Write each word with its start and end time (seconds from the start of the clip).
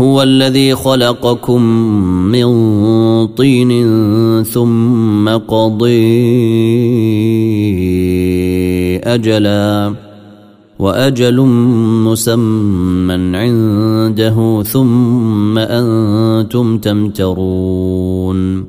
هو 0.00 0.22
الذي 0.22 0.74
خلقكم 0.74 1.62
من 2.32 2.46
طين 3.26 3.72
ثم 4.44 5.28
قضي 5.28 6.18
أجلا 8.98 9.94
وأجل 10.78 11.40
مسمى 12.04 13.36
عنده 13.36 14.62
ثم 14.62 15.58
أنتم 15.58 16.78
تمترون 16.78 18.64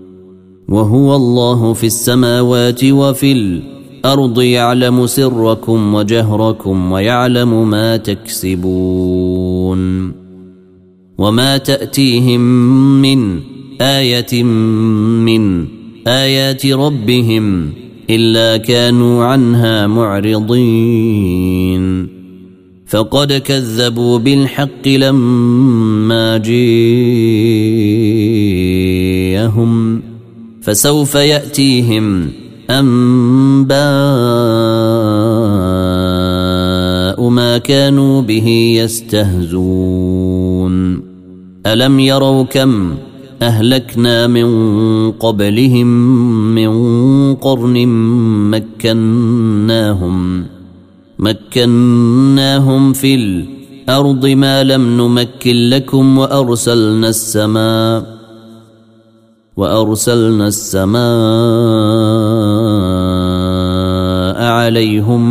وهو 0.69 1.15
الله 1.15 1.73
في 1.73 1.87
السماوات 1.87 2.83
وفي 2.83 3.31
الأرض 3.31 4.41
يعلم 4.41 5.07
سركم 5.07 5.93
وجهركم 5.93 6.91
ويعلم 6.91 7.69
ما 7.69 7.97
تكسبون 7.97 8.99
وما 11.19 11.57
تاتيهم 11.57 12.41
من 13.01 13.39
إيه 13.81 14.43
من 14.43 15.65
ايات 16.07 16.65
ربهم 16.65 17.69
الا 18.09 18.57
كانوا 18.57 19.23
عنها 19.23 19.87
معرضين 19.87 20.99
فقد 22.87 23.33
كذبوا 23.33 24.19
بالحق 24.19 24.87
لما 24.87 26.37
جيءهم 26.37 27.21
فسوف 30.61 31.15
ياتيهم 31.15 32.31
انباء 32.69 33.69
ما 37.29 37.57
كانوا 37.57 38.21
به 38.21 38.47
يستهزون 38.83 39.89
ألم 41.65 41.99
يروا 41.99 42.43
كم 42.43 42.95
أهلكنا 43.41 44.27
من 44.27 44.49
قبلهم 45.11 45.87
من 46.55 46.71
قرن 47.35 47.87
مكناهم 48.51 50.45
مكناهم 51.19 52.93
في 52.93 53.15
الأرض 53.15 54.25
ما 54.25 54.63
لم 54.63 54.97
نمكن 54.97 55.69
لكم 55.69 56.17
وأرسلنا 56.17 57.09
السماء 57.09 58.19
وأرسلنا 59.57 60.47
السماء 60.47 60.99
عليهم 64.43 65.21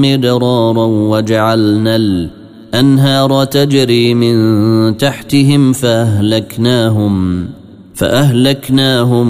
مدرارا 0.00 0.84
وجعلنا 0.84 1.96
الأرض 1.96 2.37
أنهار 2.74 3.44
تجري 3.44 4.14
من 4.14 4.96
تحتهم 4.96 5.72
فأهلكناهم 5.72 7.46
فأهلكناهم 7.94 9.28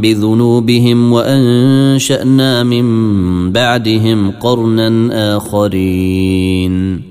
بذنوبهم 0.00 1.12
وأنشأنا 1.12 2.62
من 2.62 3.52
بعدهم 3.52 4.30
قرنا 4.30 5.36
آخرين. 5.36 7.02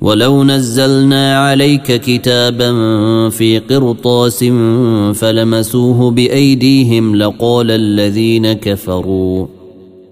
ولو 0.00 0.44
نزلنا 0.44 1.38
عليك 1.38 2.00
كتابا 2.00 2.70
في 3.28 3.58
قرطاس 3.58 4.44
فلمسوه 5.14 6.10
بأيديهم 6.10 7.16
لقال 7.16 7.70
الذين 7.70 8.52
كفروا 8.52 9.46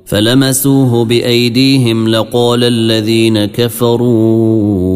فلمسوه 0.06 1.04
بايديهم 1.04 2.08
لقال 2.08 2.64
الذين 2.64 3.44
كفروا 3.44 4.95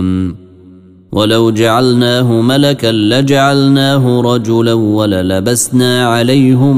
ولو 1.11 1.51
جعلناه 1.51 2.41
ملكا 2.41 2.91
لجعلناه 2.91 4.21
رجلا 4.21 4.73
وللبسنا 4.73 6.05
عليهم 6.05 6.77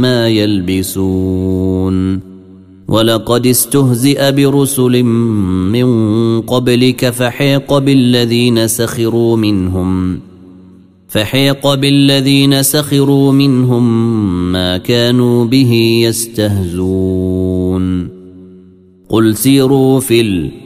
ما 0.00 0.28
يلبسون. 0.28 2.20
ولقد 2.88 3.46
استهزئ 3.46 4.32
برسل 4.32 5.02
من 5.02 6.40
قبلك 6.40 7.10
فحيق 7.10 7.78
بالذين 7.78 8.68
سخروا 8.68 9.36
منهم. 9.36 10.18
فحيق 11.08 11.74
بالذين 11.74 12.62
سخروا 12.62 13.32
منهم 13.32 13.82
ما 14.52 14.78
كانوا 14.78 15.44
به 15.44 16.02
يستهزون. 16.06 18.08
قل 19.08 19.36
سيروا 19.36 20.00
في 20.00 20.20
الأرض 20.20 20.65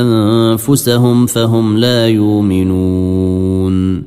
أنفسهم 0.00 1.26
فهم 1.26 1.78
لا 1.78 2.08
يؤمنون 2.08 4.02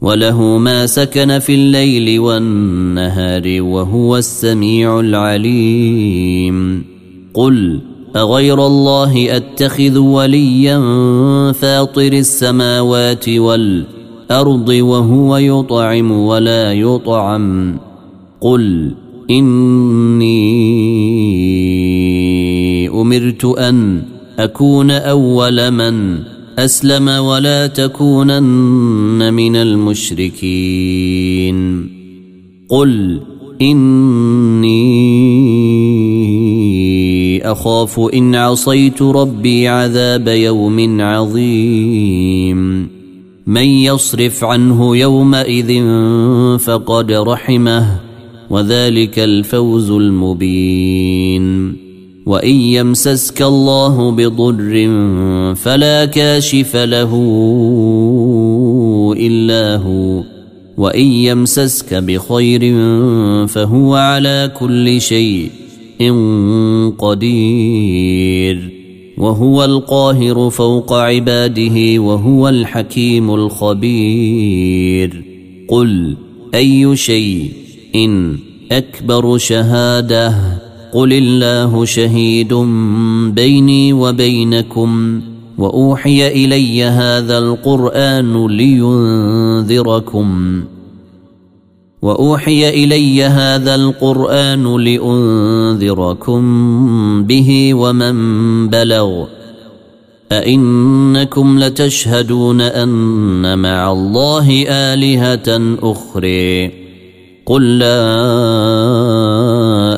وله 0.00 0.58
ما 0.58 0.86
سكن 0.86 1.38
في 1.38 1.54
الليل 1.54 2.20
والنهار 2.20 3.62
وهو 3.62 4.16
السميع 4.16 5.00
العليم. 5.00 6.84
قل 7.34 7.80
أغير 8.16 8.66
الله 8.66 9.36
أتخذ 9.36 9.98
وليا 9.98 10.78
فاطر 11.52 12.12
السماوات 12.12 13.28
والأرض 13.28 14.68
وهو 14.68 15.36
يطعم 15.36 16.12
ولا 16.12 16.72
يطعم. 16.72 17.78
قل 18.40 18.94
إني 19.30 20.48
أمرت 22.88 23.44
أن 23.44 24.02
أكون 24.38 24.90
أول 24.90 25.70
من 25.70 26.18
أسلم 26.58 27.08
ولا 27.08 27.66
تكونن 27.66 29.34
من 29.34 29.56
المشركين. 29.56 30.68
قل 32.68 33.20
إني 33.62 34.78
أخاف 37.52 38.00
إن 38.14 38.34
عصيت 38.34 39.02
ربي 39.02 39.68
عذاب 39.68 40.28
يوم 40.28 41.00
عظيم. 41.00 42.88
من 43.46 43.64
يصرف 43.64 44.44
عنه 44.44 44.96
يومئذ 44.96 45.82
فقد 46.58 47.12
رحمه 47.12 48.00
وذلك 48.50 49.18
الفوز 49.18 49.90
المبين. 49.90 51.87
وان 52.28 52.54
يمسسك 52.54 53.42
الله 53.42 54.10
بضر 54.10 54.74
فلا 55.54 56.04
كاشف 56.04 56.76
له 56.76 57.12
الا 59.16 59.76
هو 59.76 60.22
وان 60.76 61.06
يمسسك 61.06 61.94
بخير 61.94 62.60
فهو 63.46 63.94
على 63.94 64.52
كل 64.60 65.00
شيء 65.00 65.50
قدير 66.98 68.70
وهو 69.18 69.64
القاهر 69.64 70.50
فوق 70.50 70.92
عباده 70.92 71.98
وهو 72.00 72.48
الحكيم 72.48 73.34
الخبير 73.34 75.24
قل 75.68 76.16
اي 76.54 76.96
شيء 76.96 77.50
إن 77.94 78.38
اكبر 78.72 79.38
شهاده 79.38 80.67
قل 80.92 81.12
الله 81.12 81.84
شهيد 81.84 82.54
بيني 83.34 83.92
وبينكم 83.92 85.20
واوحي 85.58 86.28
الي 86.28 86.84
هذا 86.84 87.38
القران 87.38 88.46
لينذركم 88.46 90.28
واوحي 92.02 92.68
الي 92.68 93.24
هذا 93.24 93.74
القران 93.74 94.76
لانذركم 94.84 96.42
به 97.24 97.74
ومن 97.74 98.68
بلغ 98.68 99.24
ائنكم 100.32 101.58
لتشهدون 101.58 102.60
ان 102.60 103.58
مع 103.58 103.92
الله 103.92 104.64
الهه 104.68 105.76
أخرى 105.82 106.70
قل 107.46 107.78
لا 107.78 107.98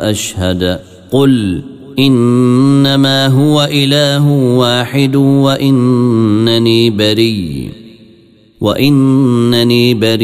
أشهد. 0.00 0.81
قل 1.11 1.62
إنما 1.99 3.26
هو 3.26 3.69
إله 3.73 4.32
واحد 4.32 5.17
وإنني 5.17 6.91
بريء. 6.91 7.70
وإنني 8.61 9.94
بريء 9.94 10.20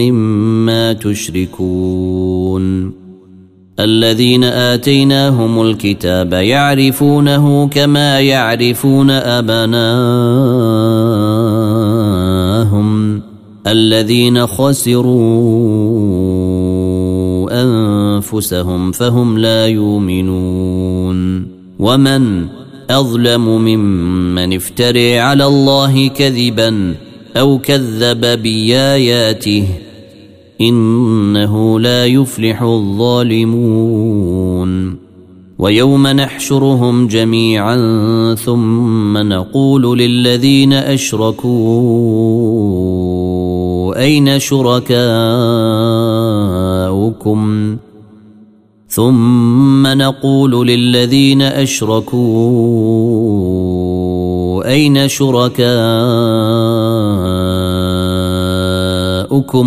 مما 0.00 0.92
تشركون. 0.92 2.92
الذين 3.80 4.44
آتيناهم 4.44 5.62
الكتاب 5.62 6.32
يعرفونه 6.32 7.68
كما 7.68 8.20
يعرفون 8.20 9.10
أبناءهم. 9.10 9.76
الذين 13.66 14.46
خسروا 14.46 15.16
أنفسهم 17.62 18.92
فهم 18.92 19.38
لا 19.38 19.66
يؤمنون 19.66 21.46
ومن 21.78 22.46
أظلم 22.90 23.48
ممن 23.48 24.52
افتري 24.54 25.18
على 25.18 25.46
الله 25.46 26.08
كذبا 26.08 26.94
أو 27.36 27.58
كذب 27.58 28.42
بآياته 28.42 29.64
إنه 30.60 31.80
لا 31.80 32.06
يفلح 32.06 32.62
الظالمون 32.62 34.16
ويوم 35.58 36.06
نحشرهم 36.06 37.06
جميعا 37.06 37.76
ثم 38.34 39.18
نقول 39.18 39.98
للذين 39.98 40.72
أشركوا 40.72 41.46
أين 43.96 44.38
شركاؤكم؟ 44.38 44.96
ثم 48.88 49.86
نقول 49.86 50.66
للذين 50.66 51.42
أشركوا 51.42 52.16
أين 54.70 55.08
شركاؤكم 55.08 55.66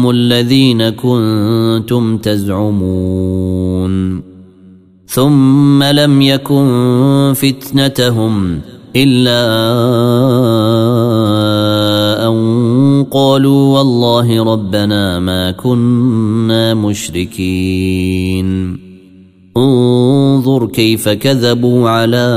الذين 0.09 0.89
كنتم 0.89 2.17
تزعمون؟ 2.17 3.89
ثم 5.07 5.83
لم 5.83 6.21
يكن 6.21 7.33
فتنتهم 7.35 8.61
إلا 8.95 9.39
أن 12.27 12.68
قالوا 13.11 13.77
والله 13.77 14.43
ربنا 14.43 15.19
ما 15.19 15.51
كنا 15.51 16.73
مشركين. 16.73 18.49
انظر 19.57 20.67
كيف 20.67 21.09
كذبوا 21.09 21.89
على 21.89 22.27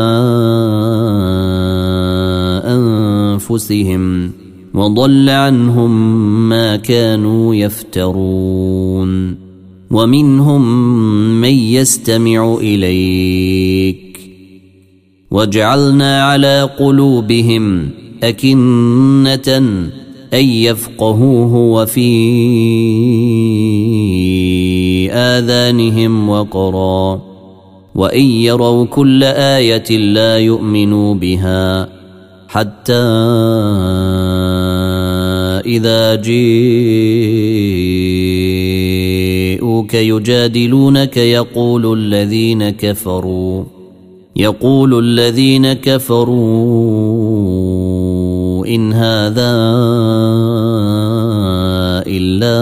أنفسهم 2.65 4.33
وضل 4.75 5.31
عنهم 5.31 5.93
ما 6.49 6.77
كانوا 6.77 7.55
يفترون. 7.55 9.37
ومنهم 9.91 10.85
من 11.41 11.55
يستمع 11.55 12.57
إليك. 12.61 14.21
وجعلنا 15.31 16.23
على 16.23 16.63
قلوبهم 16.79 17.91
أكنة 18.23 19.73
أن 20.34 20.44
يفقهوه 20.44 21.55
وفي 21.55 22.12
آذانهم 25.12 26.29
وقرا 26.29 27.23
وإن 27.94 28.23
يروا 28.23 28.84
كل 28.84 29.25
آية 29.25 29.99
لا 29.99 30.38
يؤمنوا 30.38 31.14
بها 31.14 31.88
حتى 32.49 33.02
إذا 35.67 36.14
جيءوك 36.14 36.35
يجادلونك 39.94 41.17
يقول 41.17 41.99
الذين 41.99 42.70
كفروا 42.70 43.64
يقول 44.37 44.99
الذين 44.99 45.73
كفروا 45.73 46.73
إن 48.75 48.93
هذا 48.93 49.53
إلا 52.07 52.59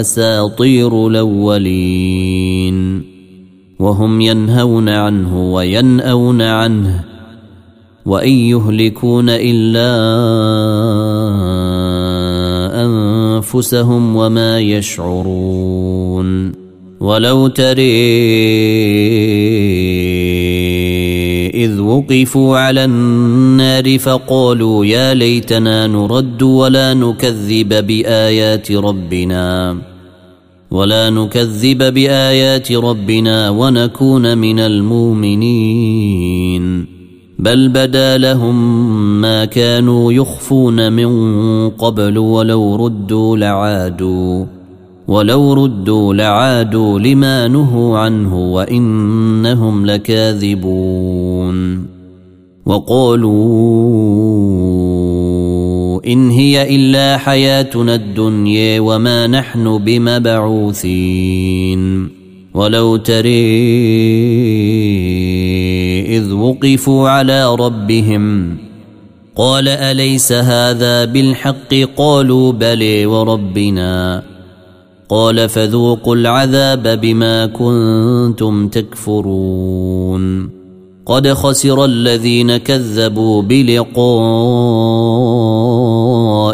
أساطير 0.00 1.06
الأولين. 1.06 3.02
وهم 3.78 4.20
ينهون 4.20 4.88
عنه 4.88 5.52
وينأون 5.52 6.42
عنه 6.42 7.04
وإن 8.06 8.32
يهلكون 8.32 9.26
إلا 9.28 9.90
أنفسهم 12.84 14.16
وما 14.16 14.60
يشعرون. 14.60 16.52
ولو 17.00 17.46
تري 17.46 17.92
إذ 19.92 20.03
وقفوا 21.94 22.58
على 22.58 22.84
النار 22.84 23.98
فقالوا 23.98 24.86
يا 24.86 25.14
ليتنا 25.14 25.86
نرد 25.86 26.42
ولا 26.42 26.94
نكذب 26.94 27.86
بآيات 27.86 28.72
ربنا 28.72 29.76
ولا 30.70 31.10
نكذب 31.10 31.94
بآيات 31.94 32.72
ربنا 32.72 33.50
ونكون 33.50 34.38
من 34.38 34.58
المؤمنين. 34.58 35.84
بل 37.38 37.68
بدا 37.68 38.18
لهم 38.18 38.80
ما 39.20 39.44
كانوا 39.44 40.12
يخفون 40.12 40.92
من 40.92 41.10
قبل 41.70 42.18
ولو 42.18 42.76
ردوا 42.76 43.36
لعادوا. 43.36 44.53
ولو 45.08 45.52
ردوا 45.52 46.14
لعادوا 46.14 46.98
لما 46.98 47.48
نهوا 47.48 47.98
عنه 47.98 48.52
وانهم 48.52 49.86
لكاذبون 49.86 51.86
وقالوا 52.66 53.34
ان 56.06 56.30
هي 56.30 56.76
الا 56.76 57.18
حياتنا 57.18 57.94
الدنيا 57.94 58.80
وما 58.80 59.26
نحن 59.26 59.78
بمبعوثين 59.78 61.34
ولو 62.54 62.96
تري 62.96 63.54
اذ 66.16 66.32
وقفوا 66.32 67.08
على 67.08 67.54
ربهم 67.54 68.56
قال 69.36 69.68
اليس 69.68 70.32
هذا 70.32 71.04
بالحق 71.04 71.74
قالوا 71.96 72.52
بلي 72.52 73.06
وربنا 73.06 74.22
قال 75.08 75.48
فذوقوا 75.48 76.16
العذاب 76.16 77.00
بما 77.00 77.46
كنتم 77.46 78.68
تكفرون. 78.68 80.54
قد 81.06 81.28
خسر 81.28 81.84
الذين 81.84 82.56
كذبوا 82.56 83.42
بلقاء 83.42 83.94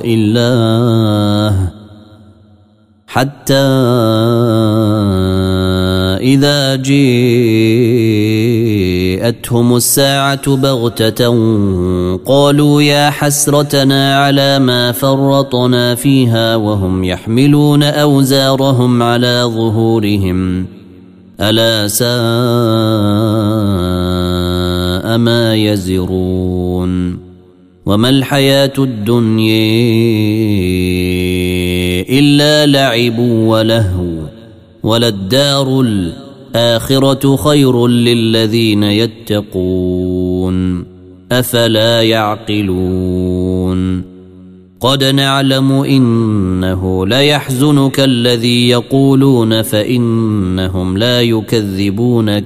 الله 0.06 1.70
حتى 3.06 3.54
إذا 6.34 6.76
جيءتهم 9.30 9.76
الساعة 9.76 10.56
بغتة 10.56 11.28
قالوا 12.26 12.82
يا 12.82 13.10
حسرتنا 13.10 14.16
على 14.16 14.58
ما 14.58 14.92
فرطنا 14.92 15.94
فيها 15.94 16.56
وهم 16.56 17.04
يحملون 17.04 17.82
أوزارهم 17.82 19.02
على 19.02 19.42
ظهورهم. 19.44 20.66
ألا 21.40 21.88
ساء 21.88 22.10
ما 25.18 25.54
يزرون. 25.54 27.18
وما 27.86 28.08
الحياة 28.08 28.72
الدنيا 28.78 29.60
إلا 32.10 32.66
لعب 32.66 33.18
ولهو 33.18 34.10
وللدار 34.82 35.80
الاخره 36.56 37.36
خير 37.36 37.86
للذين 37.86 38.82
يتقون 38.82 40.84
أفلا 41.32 42.02
يعقلون 42.02 44.02
قد 44.80 45.04
نعلم 45.04 45.72
إنه 45.72 47.06
ليحزنك 47.06 48.00
الذي 48.00 48.68
يقولون 48.68 49.62
فإنهم 49.62 50.98
لا 50.98 51.22
يكذبونك 51.22 52.44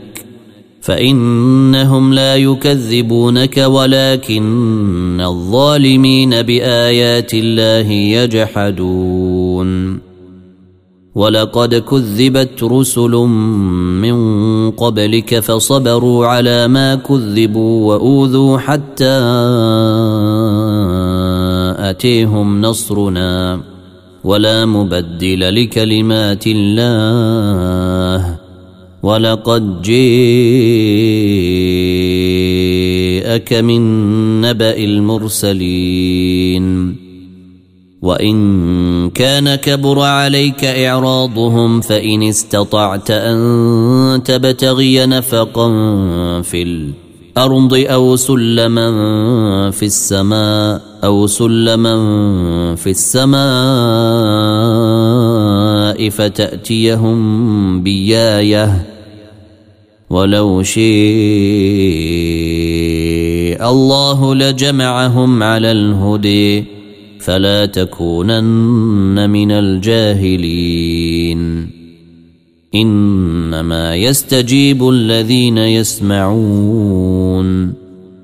فإنهم 0.81 2.15
لا 2.15 2.37
يكذبونك 2.37 3.57
ولكن 3.57 5.21
الظالمين 5.21 6.43
بآيات 6.43 7.35
الله 7.35 7.91
يجحدون 7.91 9.34
ولقد 11.15 11.75
كذبت 11.75 12.63
رسل 12.63 13.11
من 14.01 14.17
قبلك 14.71 15.41
فصبروا 15.41 16.27
على 16.27 16.69
ما 16.69 16.95
كذبوا 16.95 17.95
وأوذوا 17.95 18.59
حتى 18.59 19.19
أتيهم 21.79 22.61
نصرنا 22.61 23.61
ولا 24.25 24.67
مبدل 24.67 25.65
لكلمات 25.65 26.45
الله 26.47 28.37
ولقد 29.03 29.83
جيءك 29.83 30.33
من 33.53 34.41
نبأ 34.41 34.77
المرسلين 34.77 36.25
وإن 38.05 39.11
كان 39.11 39.55
كبر 39.55 40.01
عليك 40.01 40.65
إعراضهم 40.65 41.81
فإن 41.81 42.23
استطعت 42.23 43.11
أن 43.11 44.21
تبتغي 44.25 45.07
نفقا 45.07 45.69
في 46.43 46.63
الأرض 46.63 47.75
أو 47.89 48.17
سلما 48.17 48.91
في 49.71 49.87
السماء 49.87 50.83
أو 51.05 51.27
سلما 51.27 51.97
في 52.77 52.91
السماء 52.91 53.45
فتأتيهم 56.09 57.83
بياية 57.83 58.87
ولو 60.11 60.63
شيء 60.63 60.85
الله 63.71 64.35
لجمعهم 64.35 65.43
على 65.43 65.73
الهدي 65.73 66.74
فلا 67.25 67.67
تكونن 67.67 69.31
من 69.31 69.51
الجاهلين. 69.51 71.41
إنما 72.75 73.97
يستجيب 73.97 74.89
الذين 74.89 75.59
يسمعون. 75.59 77.05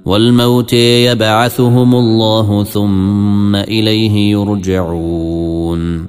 والموت 0.04 0.72
يبعثهم 0.72 1.94
الله 1.94 2.64
ثم 2.64 3.56
إليه 3.56 4.30
يرجعون. 4.30 6.06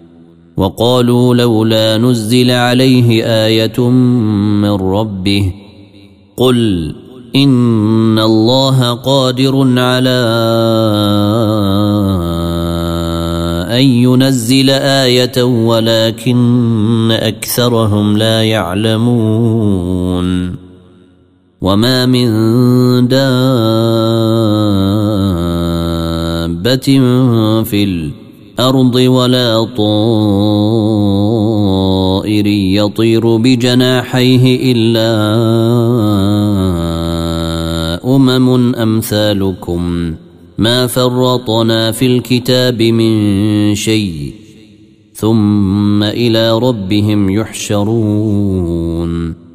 وقالوا 0.57 1.35
لولا 1.35 1.97
نزل 1.97 2.51
عليه 2.51 3.23
آية 3.23 3.89
من 3.89 4.71
ربه. 4.71 5.53
قل 6.37 6.95
إن 7.35 8.19
الله 8.19 8.93
قادر 8.93 9.79
على 9.79 10.21
أن 13.71 13.81
ينزل 13.83 14.69
آية 14.69 15.43
ولكن 15.43 17.11
أكثرهم 17.11 18.17
لا 18.17 18.43
يعلمون. 18.43 20.21
وما 21.61 22.05
من 22.05 22.27
دابة 23.07 23.29
في 27.63 27.83
الأرض 27.83 28.95
ولا 28.95 29.67
طائر 29.77 29.91
يطير 32.47 33.37
بجناحيه 33.37 34.73
إلا 34.73 35.11
أمم 38.15 38.75
أمثالكم. 38.75 40.13
ما 40.61 40.87
فرطنا 40.87 41.91
في 41.91 42.05
الكتاب 42.05 42.81
من 42.81 43.75
شيء 43.75 44.33
ثم 45.13 46.03
إلى 46.03 46.59
ربهم 46.59 47.29
يحشرون 47.29 48.71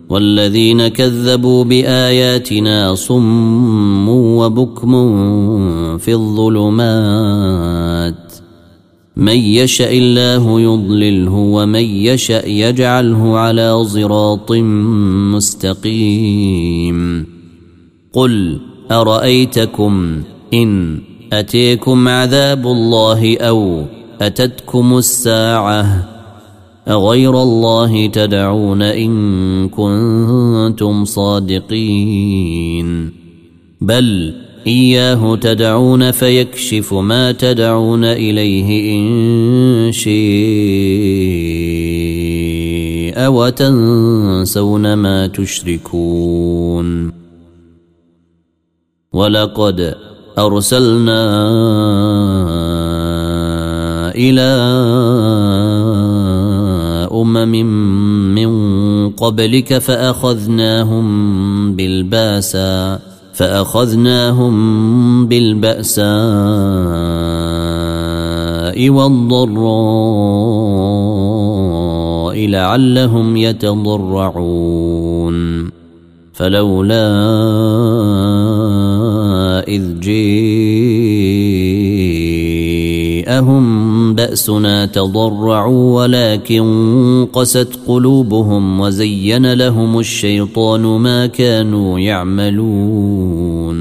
والذين 0.08 0.88
كذبوا 0.88 1.64
بآياتنا 1.64 2.94
صم 2.94 4.08
وبكم 4.08 4.92
في 5.98 6.12
الظلمات 6.12 7.34
من 9.16 9.36
يشأ 9.36 9.90
الله 9.90 10.60
يضلله 10.60 11.34
ومن 11.34 11.84
يشأ 11.84 12.46
يجعله 12.46 13.38
على 13.38 13.84
صراط 13.84 14.52
مستقيم 15.34 17.26
قل 18.12 18.60
أرأيتكم 18.90 20.22
إن 20.54 20.98
أتيكم 21.32 22.08
عذاب 22.08 22.66
الله 22.66 23.38
أو 23.38 23.84
أتتكم 24.20 24.98
الساعة 24.98 26.08
اغير 26.88 27.42
الله 27.42 28.06
تدعون 28.06 28.82
إن 28.82 29.68
كنتم 29.68 31.04
صادقين. 31.04 32.46
بل 33.80 34.34
إياه 34.66 35.36
تدعون 35.36 36.10
فيكشف 36.10 36.94
ما 36.94 37.32
تدعون 37.32 38.04
إليه 38.04 38.98
إن 38.98 39.92
شيء 39.92 40.16
وتنسون 43.28 44.94
ما 44.94 45.26
تشركون. 45.26 47.12
ولقد 49.12 50.05
أرسلنا 50.38 51.23
إلى 54.12 54.50
أمم 57.12 57.52
من 58.35 58.50
قبلك 59.11 59.78
فأخذناهم 59.78 61.07
بالبأسا 61.73 62.99
فأخذناهم 63.35 64.55
بالبأساء 65.26 66.07
والضراء 68.90 69.66
لعلهم 72.49 73.37
يتضرعون. 73.37 74.97
فلولا 76.37 77.07
إذ 79.69 80.00
جيءهم 80.00 81.35
بأسنا 84.14 84.87
تضرعوا 84.87 86.02
ولكن 86.02 87.26
قست 87.33 87.78
قلوبهم 87.87 88.81
وزين 88.81 89.52
لهم 89.52 89.99
الشيطان 89.99 90.81
ما 90.83 91.26
كانوا 91.26 92.00
يعملون 92.00 93.76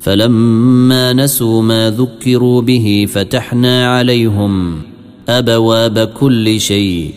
فلما 0.00 1.12
نسوا 1.12 1.62
ما 1.62 1.90
ذكروا 1.90 2.62
به 2.62 3.06
فتحنا 3.08 3.96
عليهم 3.96 4.82
أبواب 5.28 5.98
كل 5.98 6.60
شيء 6.60 7.10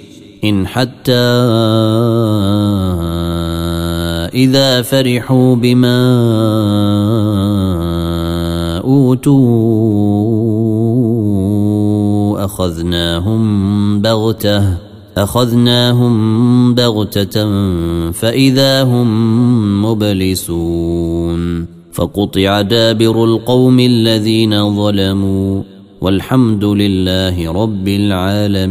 إن 0.44 0.68
حتى 0.68 1.20
إذا 4.40 4.82
فرحوا 4.82 5.56
بما 5.56 6.00
أوتوا 8.84 9.40
أخذناهم 12.46 14.02
بغتة 14.02 14.78
أخذناهم 15.18 16.76
بغتة 16.76 17.48
فإذا 18.12 18.84
هم 18.84 19.10
مبلسون. 19.86 21.66
فقطع 21.92 22.62
دابر 22.62 23.24
القوم 23.24 23.80
الذين 23.80 24.76
ظلموا 24.76 25.64
والحمد 26.02 26.64
لله 26.64 27.52
رب 27.52 27.88
العالمين. 27.88 28.70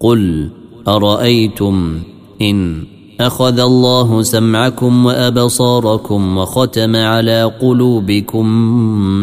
قل 0.00 0.50
أرأيتم 0.88 1.98
إن 2.42 2.85
أخذ 3.20 3.58
الله 3.60 4.22
سمعكم 4.22 5.06
وأبصاركم 5.06 6.38
وختم 6.38 6.96
على 6.96 7.52
قلوبكم 7.60 8.46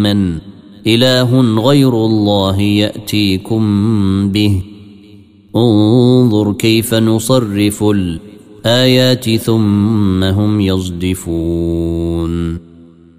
من 0.04 0.38
إله 0.88 1.42
غير 1.42 2.06
الله 2.06 2.62
يأتيكم 2.62 3.64
به. 4.32 4.62
انظر 5.56 6.54
كيف 6.54 6.94
نصرف 6.94 7.84
الآيات 7.84 9.30
ثم 9.30 10.24
هم 10.24 10.62
يصدفون. 10.62 12.58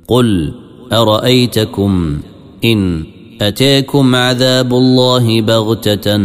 قل 0.08 0.54
أرأيتكم 0.92 2.18
إن 2.64 3.04
أتاكم 3.40 4.14
عذاب 4.14 4.74
الله 4.74 5.40
بغتة 5.40 6.20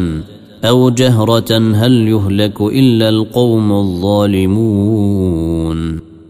أو 0.63 0.89
جهرة 0.89 1.57
هل 1.75 2.07
يهلك 2.07 2.61
إلا 2.61 3.09
القوم 3.09 3.71
الظالمون 3.71 5.29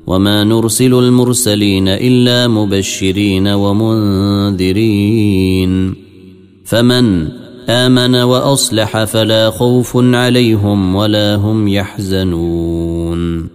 وما 0.07 0.43
نرسل 0.43 0.93
المرسلين 0.93 1.87
إلا 1.87 2.47
مبشرين 2.47 3.47
ومنذرين 3.47 4.89
فمن 6.65 7.27
آمن 7.69 8.15
وأصلح 8.15 9.03
فلا 9.03 9.49
خوف 9.49 9.97
عليهم 9.97 10.95
ولا 10.95 11.35
هم 11.35 11.67
يحزنون 11.67 13.47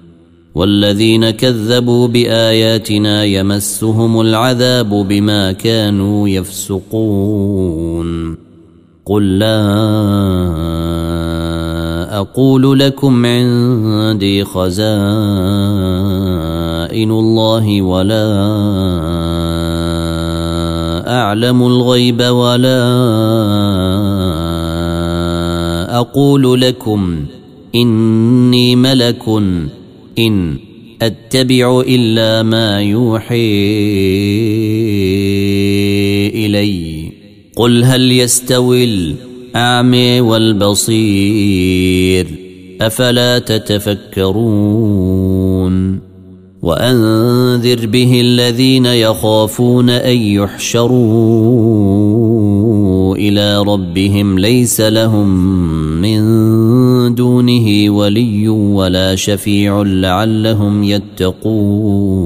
والذين 0.54 1.30
كذبوا 1.30 2.08
بآياتنا 2.08 3.24
يمسهم 3.24 4.20
العذاب 4.20 4.88
بما 4.88 5.52
كانوا 5.52 6.28
يفسقون 6.28 8.04
قل 9.06 9.38
لا 9.38 9.60
أقول 12.20 12.78
لكم 12.78 13.26
عندي 13.26 14.44
خزائن 14.44 14.80
الله 17.10 17.82
ولا 17.82 18.26
أعلم 21.08 21.62
الغيب 21.62 22.20
ولا 22.22 22.84
أقول 26.00 26.60
لكم 26.60 27.24
إني 27.74 28.76
ملك 28.76 29.28
إن 30.18 30.56
أتبع 31.02 31.80
إلا 31.88 32.42
ما 32.42 32.80
يوحي 32.80 33.54
إلي. 36.34 36.93
قل 37.56 37.84
هل 37.84 38.12
يستوي 38.12 38.84
الأعمى 38.84 40.20
والبصير 40.20 41.46
أفلا 42.80 43.38
تتفكرون 43.38 44.84
وأنذر 46.62 47.86
به 47.86 48.20
الذين 48.20 48.86
يخافون 48.86 49.90
أن 49.90 50.16
يحشروا 50.16 50.94
إلى 53.16 53.58
ربهم 53.58 54.38
ليس 54.38 54.80
لهم 54.80 55.28
من 56.00 56.24
دونه 57.14 57.90
ولي 57.90 58.48
ولا 58.48 59.14
شفيع 59.14 59.82
لعلهم 59.82 60.84
يتقون 60.84 62.24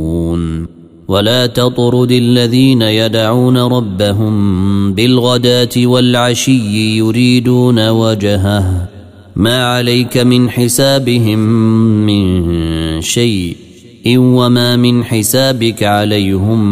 ولا 1.08 1.46
تطرد 1.46 2.12
الذين 2.12 2.82
يدعون 2.82 3.56
ربهم 3.56 4.94
بالغداة 4.94 5.68
والعشي 5.76 6.96
يريدون 6.98 7.88
وجهه. 7.88 8.88
ما 9.36 9.64
عليك 9.64 10.18
من 10.18 10.50
حسابهم 10.50 11.38
من 12.06 13.00
شيء 13.00 13.56
إن 14.06 14.18
وما 14.18 14.76
من 14.76 15.04
حسابك 15.04 15.82
عليهم 15.82 16.64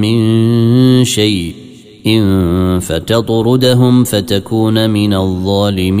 من 0.00 1.04
شيء. 1.04 1.54
إن 2.06 2.78
فتطردهم 2.80 4.04
فتكون 4.04 4.90
من 4.90 5.14
الظالمين. 5.14 6.00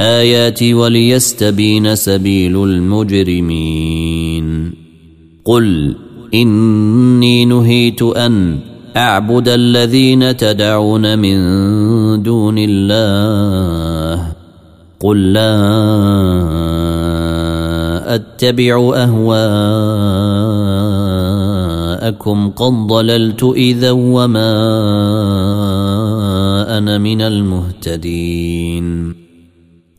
الآيات 0.00 0.62
وليستبين 0.62 1.94
سبيل 1.94 2.64
المجرمين. 2.64 4.46
قل 5.44 5.96
إني 6.34 7.44
نهيت 7.44 8.02
أن 8.02 8.58
أعبد 8.96 9.48
الذين 9.48 10.36
تدعون 10.36 11.18
من 11.18 11.36
دون 12.22 12.54
الله. 12.58 14.32
قل 15.00 15.32
لا 15.32 15.54
أتبع 18.14 18.92
أهواءكم. 18.96 19.30
قد 22.50 22.72
ضللت 22.72 23.42
إذا 23.56 23.90
وما 23.90 24.52
أنا 26.78 26.98
من 26.98 27.20
المهتدين. 27.22 29.19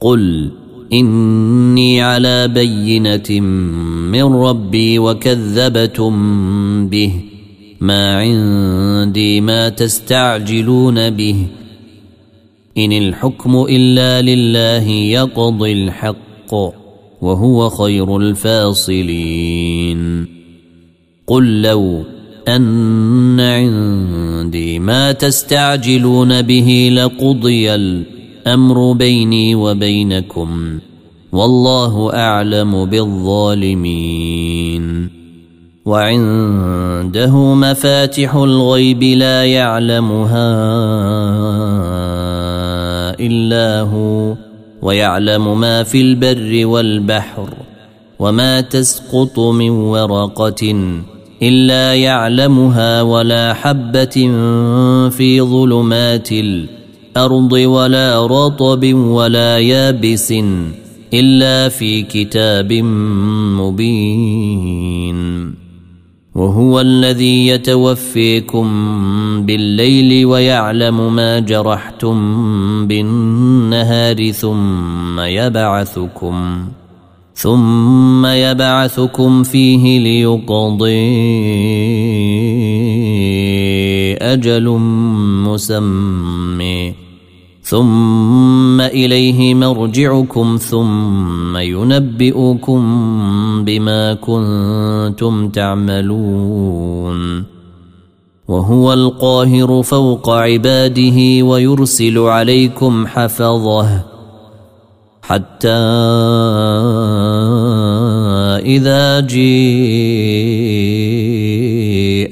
قل 0.02 0.52
إني 0.94 2.02
على 2.02 2.48
بينة 2.48 3.40
من 4.12 4.24
ربي 4.24 5.00
وكذبتم 5.00 6.14
به 6.88 7.12
ما 7.82 8.18
عندي 8.18 9.42
ما 9.42 9.70
تستعجلون 9.70 11.10
به 11.10 11.46
إن 12.78 12.92
الحكم 12.92 13.66
إلا 13.70 14.22
لله 14.22 14.90
يقضي 14.90 15.74
الحق 15.74 16.54
وهو 17.22 17.70
خير 17.70 18.18
الفاصلين 18.18 19.62
قل 21.28 21.62
لو 21.62 22.04
أن 22.48 23.40
عندي 23.40 24.80
ما 24.80 25.12
تستعجلون 25.12 26.42
به 26.42 26.90
لقضي 26.94 27.76
الأمر 28.42 28.92
بيني 28.94 29.56
وبينكم 29.56 30.80
والله 31.32 32.14
أعلم 32.14 32.86
بالظالمين. 32.86 34.32
وعنده 35.86 37.54
مفاتح 37.56 38.36
الغيب 38.36 39.04
لا 39.04 39.46
يعلمها 39.46 40.52
إلا 43.20 43.82
هو 43.82 44.36
ويعلم 44.82 45.60
ما 45.60 45.84
في 45.84 46.02
البر 46.02 46.66
والبحر 46.66 47.50
وما 48.20 48.62
تسقط 48.62 49.40
من 49.40 49.70
ورقة 49.70 50.76
إلا 51.42 51.96
يعلمها 51.96 53.02
ولا 53.02 53.54
حبة 53.54 54.30
في 55.10 55.42
ظلمات 55.42 56.32
الأرض 57.12 57.52
ولا 57.52 58.26
رطب 58.26 58.94
ولا 58.94 59.60
يابس 59.60 60.34
إلا 61.14 61.70
في 61.70 62.02
كتاب 62.04 62.74
مبين. 63.60 65.22
وهو 66.36 66.82
الذي 66.82 67.48
يتوفيكم 67.48 68.68
بالليل 69.46 70.26
ويعلم 70.26 71.16
ما 71.16 71.40
جرحتم 71.40 72.18
بالنهار 72.88 74.32
ثم 74.32 75.20
يبعثكم 75.20 76.66
ثم 77.36 78.26
يبعثكم 78.26 79.44
فيه 79.44 80.00
ليقضي 80.00 80.92
أجل 84.22 84.70
مسمى. 85.48 87.01
ثم 87.72 88.82
إليه 88.82 89.56
مرجعكم 89.56 90.58
ثم 90.58 91.58
ينبئكم 91.58 92.82
بما 93.66 94.14
كنتم 94.14 95.50
تعملون. 95.50 97.44
وهو 98.48 98.94
القاهر 98.94 99.84
فوق 99.84 100.30
عباده 100.30 101.46
ويرسل 101.46 102.18
عليكم 102.18 103.08
حفظه. 103.08 104.04
حتى 105.22 105.68
إذا 108.66 109.20
جيء 109.20 109.40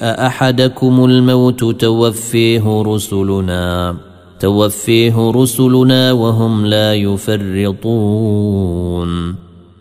أحدكم 0.02 1.06
الموت 1.06 1.63
توفيه 1.63 2.84
رسلنا. 2.86 4.09
توفيه 4.39 5.32
رسلنا 5.36 6.12
وهم 6.12 6.65
لا 6.65 6.93
يفرطون. 6.93 7.89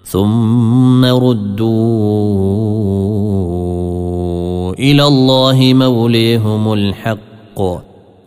ثم 0.04 1.04
ردوا 1.04 1.54
إلى 4.74 5.06
الله 5.06 5.74
موليهم 5.74 6.72
الحق. 6.72 7.60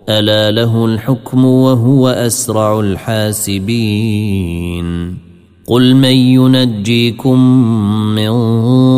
ألا 0.10 0.52
له 0.52 0.86
الحكم 0.86 1.46
وهو 1.46 2.08
أسرع 2.08 2.80
الحاسبين. 2.80 4.82
قل 5.67 5.96
من 5.96 6.06
ينجيكم 6.06 7.39
من 8.15 8.32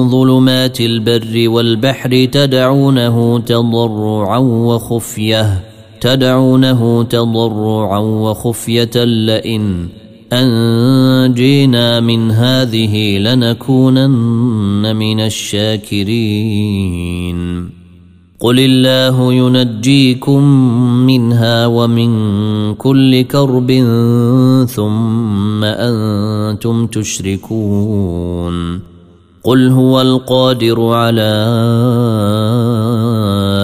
ظلمات 0.09 0.81
البر 0.81 1.49
والبحر 1.49 2.27
تدعونه 2.31 3.39
تضرعا 3.39 4.37
وخفية. 4.37 5.72
تدعونه 6.03 7.03
تضرعا 7.03 7.99
وخفية 7.99 9.03
لئن 9.03 9.87
أنجينا 10.33 11.99
من 11.99 12.31
هذه 12.31 13.17
لنكونن 13.17 14.95
من 14.95 15.19
الشاكرين. 15.19 16.23
قل 18.39 18.59
الله 18.59 19.33
ينجيكم 19.33 20.43
منها 21.05 21.67
ومن 21.67 22.11
كل 22.75 23.21
كرب 23.21 23.71
ثم 24.69 25.63
أنتم 25.63 26.87
تشركون. 26.87 28.79
قل 29.43 29.67
هو 29.67 30.01
القادر 30.01 30.81
على 30.81 31.33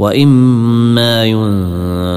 واما 0.00 1.24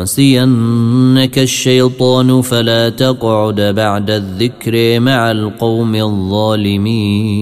ينسينك 0.07 1.39
الشيطان 1.39 2.41
فلا 2.41 2.89
تقعد 2.89 3.61
بعد 3.61 4.11
الذكر 4.11 4.99
مع 4.99 5.31
القوم 5.31 5.95
الظالمين 5.95 7.33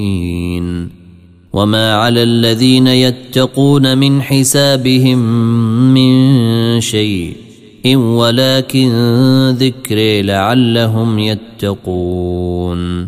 وما 1.54 1.94
على 1.94 2.24
الذين 2.24 2.88
يتقون 2.88 3.98
من 3.98 4.22
حسابهم 4.22 5.20
من 5.94 6.82
شيء 6.82 7.34
إن 7.86 7.96
ولكن 7.96 8.92
ذكر 9.50 10.22
لعلهم 10.22 11.20
يتقون 11.20 13.08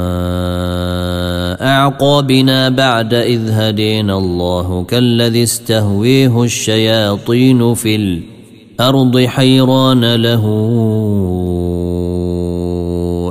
أعقابنا 1.81 2.69
بعد 2.69 3.13
إذ 3.13 3.49
هدينا 3.49 4.17
الله 4.17 4.83
كالذي 4.83 5.43
استهويه 5.43 6.43
الشياطين 6.43 7.73
في 7.73 7.95
الأرض 7.95 9.19
حيران 9.19 10.15
له 10.15 10.45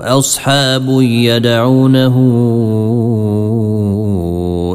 أصحاب 0.03 0.87
يدعونه 1.01 2.17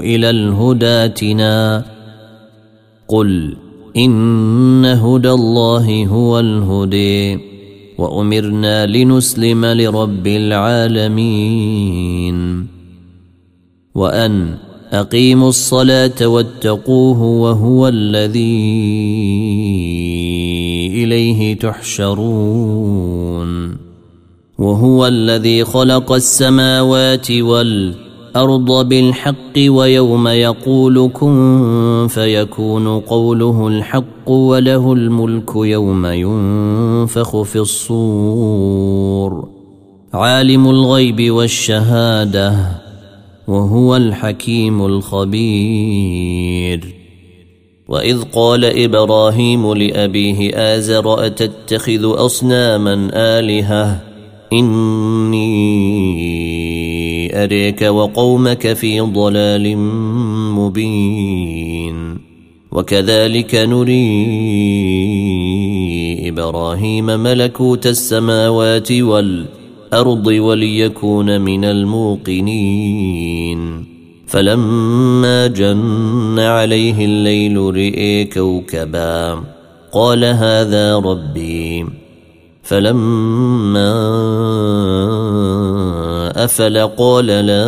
إلى 0.03 0.29
الهداتنا 0.29 1.85
قل 3.07 3.57
إن 3.97 4.85
هدى 4.85 5.31
الله 5.31 6.05
هو 6.05 6.39
الهدي 6.39 7.39
وأمرنا 7.97 8.85
لنسلم 8.85 9.65
لرب 9.65 10.27
العالمين. 10.27 11.55
وأن 13.95 14.55
أقيموا 14.91 15.49
الصلاة 15.49 16.27
واتقوه 16.27 17.21
وهو 17.21 17.87
الذي 17.87 18.65
إليه 21.03 21.57
تحشرون. 21.59 23.05
وهو 24.57 25.07
الذي 25.07 25.63
خلق 25.63 26.11
السماوات 26.11 27.31
والأرض 27.31 28.89
بالحق 28.89 29.57
ويوم 29.57 30.27
يقول 30.27 31.09
كن 31.13 32.07
فيكون 32.09 32.99
قوله 32.99 33.67
الحق 33.67 34.29
وله 34.29 34.93
الملك 34.93 35.55
يوم 35.55 36.05
ينفخ 36.05 37.41
في 37.41 37.59
الصور. 37.59 39.49
عالم 40.13 40.67
الغيب 40.67 41.31
والشهادة. 41.31 42.84
وهو 43.47 43.95
الحكيم 43.95 44.85
الخبير. 44.85 46.79
وإذ 47.87 48.21
قال 48.21 48.65
إبراهيم 48.65 49.73
لأبيه 49.73 50.55
آزر 50.55 51.25
أتتخذ 51.25 52.25
أصناما 52.25 53.09
آلهة؟ 53.13 54.01
إني 54.53 55.43
أريك 57.43 57.81
وقومك 57.81 58.73
في 58.73 58.99
ضلال 58.99 59.77
مبين. 60.57 62.17
وكذلك 62.71 63.55
نري 63.55 64.15
إبراهيم 66.29 67.05
ملكوت 67.05 67.87
السماوات 67.87 68.91
والأرض 69.95 70.27
وليكون 70.27 71.41
من 71.41 71.65
الموقنين. 71.65 73.59
فلما 74.27 75.47
جن 75.47 76.39
عليه 76.39 77.05
الليل 77.05 77.57
رئي 77.57 78.25
كوكبا 78.25 79.43
قال 79.91 80.25
هذا 80.25 80.97
ربي. 80.97 81.85
فلما 82.63 83.93
أفل 86.43 86.77
قال 86.77 87.25
لا 87.25 87.67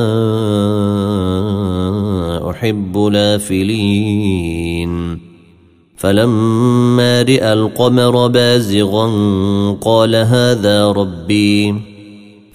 أحب 2.50 2.98
لافلين. 2.98 4.48
فلما 5.98 7.22
راى 7.22 7.54
القمر 7.54 8.28
بازغا 8.28 9.08
قال 9.82 10.16
هذا 10.16 10.92
ربي. 10.92 11.97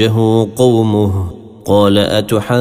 وحاجه 0.00 0.48
قومه 0.56 1.30
قال 1.66 1.98
أتحاجوني 1.98 2.54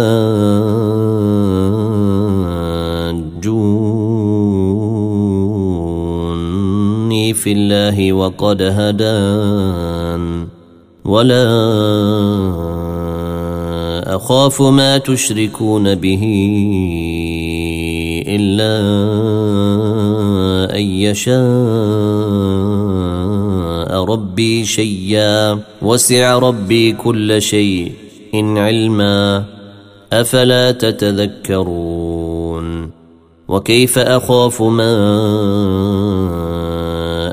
في 7.33 7.51
الله 7.51 8.13
وقد 8.13 8.61
هدان 8.61 10.47
ولا 11.05 11.49
أخاف 14.15 14.61
ما 14.61 14.97
تشركون 14.97 15.95
به 15.95 16.23
إلا 18.27 18.79
أن 20.75 20.81
يشاء 20.81 22.68
ربي 24.39 24.65
شيئا 24.65 25.59
وسع 25.81 26.39
ربي 26.39 26.91
كل 26.91 27.41
شيء 27.41 27.91
إن 28.33 28.57
علما 28.57 29.45
أفلا 30.13 30.71
تتذكرون 30.71 32.09
وكيف 33.47 33.99
أخاف 33.99 34.61
ما 34.61 34.91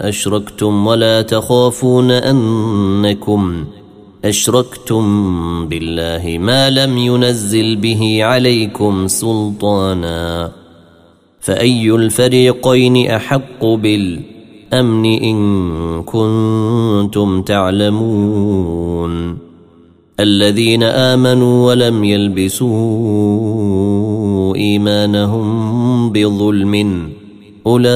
أشركتم 0.08 0.86
ولا 0.86 1.22
تخافون 1.22 2.10
أنكم 2.10 3.64
أشركتم 4.24 5.04
بالله 5.68 6.38
ما 6.38 6.70
لم 6.70 6.98
ينزل 6.98 7.76
به 7.76 8.24
عليكم 8.24 9.08
سلطانا 9.08 10.52
فأي 11.40 11.90
الفريقين 11.90 13.10
أحق 13.10 13.64
بالأمن 13.64 14.35
إن 14.74 16.02
كنتم 16.02 17.42
تعلمون. 17.42 19.38
الذين 20.20 20.82
آمنوا 20.82 21.66
ولم 21.66 22.04
يلبسوا 22.04 22.66
إيمانهم 24.56 25.46
بظلم. 26.12 27.08
أولئك 27.66 27.90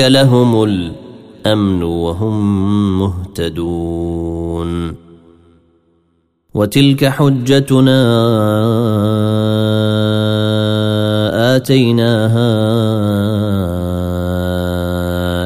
لهم 0.00 0.64
الأمن 0.64 1.82
وهم 1.82 2.98
مهتدون. 2.98 4.94
وتلك 6.54 7.04
حجتنا 7.04 8.02
آتيناها 11.56 12.56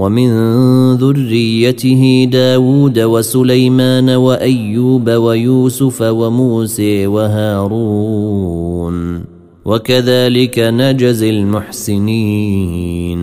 ومن 0.00 0.30
ذريته 0.94 2.28
داود 2.32 2.98
وسليمان 2.98 4.10
وأيوب 4.10 5.10
ويوسف 5.10 6.02
وموسى 6.02 7.06
وهارون. 7.06 8.96
وكذلك 9.64 10.58
نجزي 10.58 11.30
المحسنين. 11.30 13.20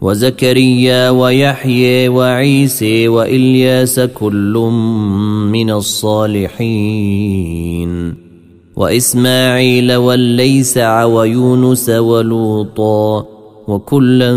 وزكريا 0.00 1.10
ويحيى 1.10 2.08
وعيسى 2.08 3.08
وإلياس 3.08 4.00
كل 4.00 4.54
من 5.52 5.70
الصالحين. 5.70 7.28
وإسماعيل 8.76 9.94
والليسع 9.94 11.04
ويونس 11.04 11.90
ولوطا 11.90 13.37
وكلا 13.68 14.32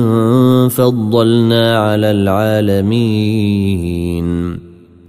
فضلنا 0.70 1.78
على 1.78 2.12
العالمين. 2.12 4.28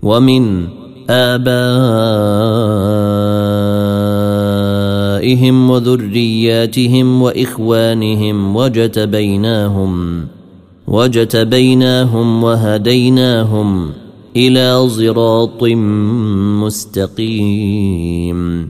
ومن 0.02 0.66
آبائهم 1.10 1.70
وذرياتهم 5.70 7.22
وإخوانهم 7.22 8.56
وجتبيناهم 8.56 10.26
وجتبيناهم 10.88 12.44
وهديناهم 12.44 13.90
إلى 14.36 14.88
صراط 14.88 15.62
مستقيم. 16.62 18.68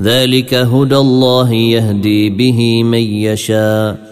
ذلك 0.00 0.54
هدى 0.54 0.96
الله 0.96 1.52
يهدي 1.52 2.30
به 2.30 2.82
من 2.82 2.98
يشاء. 2.98 4.11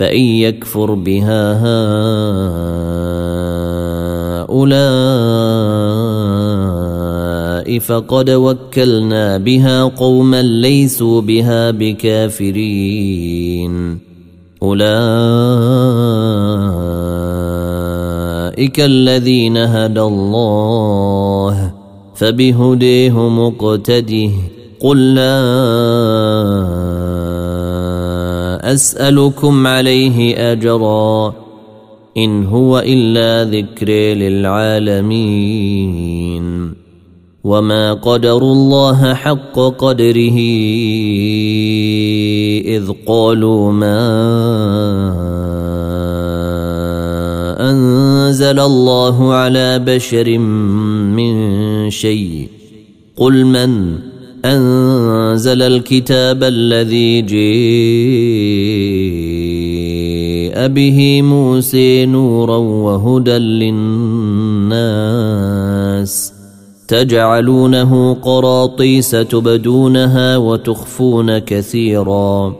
فإن 0.00 0.20
يكفر 0.20 0.94
بها 0.94 1.52
هؤلاء 4.40 4.98
فقد 7.78 8.30
وكلنا 8.30 9.38
بها 9.38 9.84
قوما 9.84 10.42
ليسوا 10.42 11.20
بها 11.20 11.70
بكافرين. 11.70 12.90
أولئك 14.62 14.80
الذين 18.80 19.56
هدى 19.56 20.00
الله 20.00 21.72
فبهديه 22.14 23.28
مقتده 23.28 24.30
قل 24.80 25.14
لا 25.14 26.89
أسألكم 28.72 29.66
عليه 29.66 30.52
أجرا 30.52 31.34
إن 32.16 32.46
هو 32.46 32.78
إلا 32.78 33.50
ذكر 33.50 33.88
للعالمين 34.14 35.50
وما 37.44 37.92
قدروا 37.92 38.52
الله 38.52 39.14
حق 39.14 39.58
قدره 39.58 40.38
إذ 42.66 42.92
قالوا 43.06 43.72
ما 43.72 44.00
أنزل 47.70 48.60
الله 48.60 49.34
على 49.34 49.78
بشر 49.78 50.38
من 51.18 51.90
شيء 51.90 52.48
قل 53.16 53.44
من 53.44 53.98
أنزل 54.44 55.62
الكتاب 55.62 56.44
الذي 56.44 57.22
جيء 57.22 57.40
به 60.66 61.22
موسى 61.22 62.06
نورا 62.06 62.56
وهدى 62.56 63.38
للناس. 63.38 64.72
تجعلونه 66.88 68.14
قراطيس 68.14 69.10
تبدونها 69.10 70.36
وتخفون 70.36 71.38
كثيرا. 71.38 72.54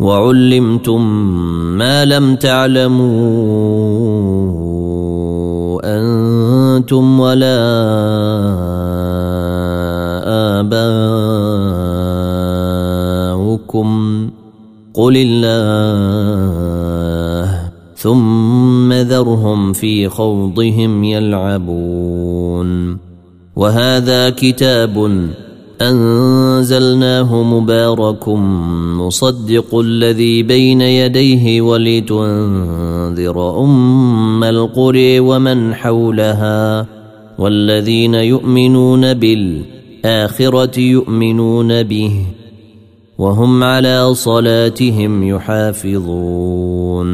وعلمتم 0.00 1.02
ما 1.78 2.04
لم 2.04 2.36
تعلموا 2.36 3.12
أنتم 5.84 7.20
ولا 7.20 7.62
آباؤكم 13.32 14.30
قل 14.94 15.14
الله 15.16 16.02
ثم 17.96 18.92
ذرهم 18.92 19.72
في 19.72 20.08
خوضهم 20.08 21.04
يلعبون 21.04 22.98
وهذا 23.56 24.30
كتاب 24.30 25.28
أنزلناه 25.82 27.42
مبارك 27.42 28.28
مصدق 28.98 29.78
الذي 29.78 30.42
بين 30.42 30.80
يديه 30.80 31.60
ولتنذر 31.60 33.64
أم 33.64 34.44
القرى 34.44 35.20
ومن 35.20 35.74
حولها 35.74 36.86
والذين 37.38 38.14
يؤمنون 38.14 39.14
بالاخره 40.04 40.78
يؤمنون 40.80 41.82
به 41.82 42.26
وهم 43.18 43.62
على 43.62 44.14
صلاتهم 44.14 45.28
يحافظون. 45.28 47.12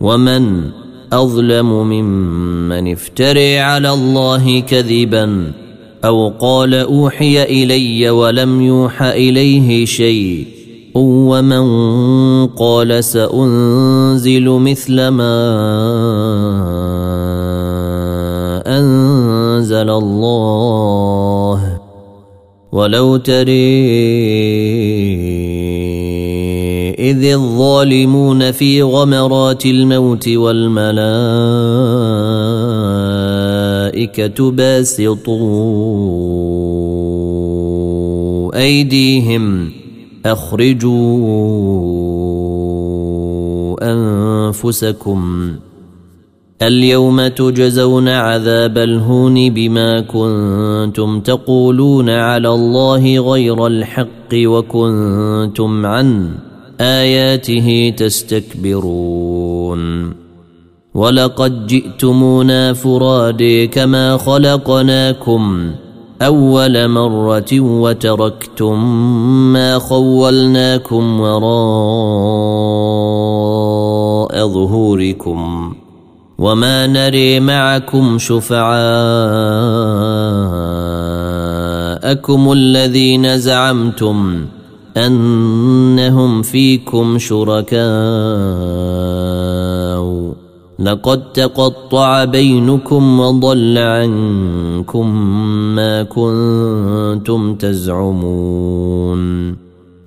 ومن 0.00 0.70
أظلم 1.12 1.72
ممن 1.72 2.92
افتري 2.92 3.58
على 3.58 3.90
الله 3.90 4.60
كذبا 4.60 5.52
أو 6.04 6.32
قال 6.40 6.74
أوحي 6.74 7.42
إلي 7.42 8.10
ولم 8.10 8.60
يوح 8.60 9.02
إليه 9.02 9.84
شيء 9.84 10.46
ومن 10.94 11.66
قال 12.46 13.04
سأنزل 13.04 14.48
مثل 14.48 15.08
ما 15.08 15.42
أنزل 18.66 19.90
الله 19.90 21.01
ولو 22.72 23.16
تري 23.16 23.82
إذ 26.98 27.24
الظالمون 27.24 28.52
في 28.52 28.82
غمرات 28.82 29.66
الموت 29.66 30.28
والملائكة 30.28 30.92
باسطوا 34.50 35.32
أيديهم 38.58 39.72
أخرجوا 40.26 41.42
أنفسكم 43.82 45.52
اليوم 46.62 47.26
تجزون 47.26 48.08
عذاب 48.08 48.78
الهون 48.78 49.50
بما 49.50 50.00
كنتم 50.00 51.20
تقولون 51.20 52.10
على 52.10 52.48
الله 52.48 53.18
غير 53.18 53.66
الحق 53.66 54.34
وكنتم 54.34 55.86
عنه 55.86 56.28
آياته 56.80 57.94
تستكبرون. 57.96 59.82
ولقد 60.94 61.66
جئتمونا 61.66 62.72
فرادي 62.72 63.66
كما 63.66 64.16
خلقناكم 64.16 65.72
أول 66.22 66.88
مرة 66.88 67.60
وتركتم 67.60 68.84
ما 69.52 69.78
خولناكم 69.78 71.20
وراء 71.20 71.52
ظهوركم. 74.48 75.74
وما 76.42 76.86
نري 76.86 77.40
معكم 77.40 78.18
شفعاءكم 78.18 78.72
الذين 82.52 83.38
زعمتم 83.38 84.46
انهم 84.96 86.42
فيكم 86.42 87.18
شركاء 87.18 87.82
لقد 90.78 91.32
تقطع 91.32 92.24
بينكم 92.24 93.20
وضل 93.20 93.78
عنكم 93.78 95.34
ما 95.74 96.02
كنتم 96.02 97.54
تزعمون 97.54 99.22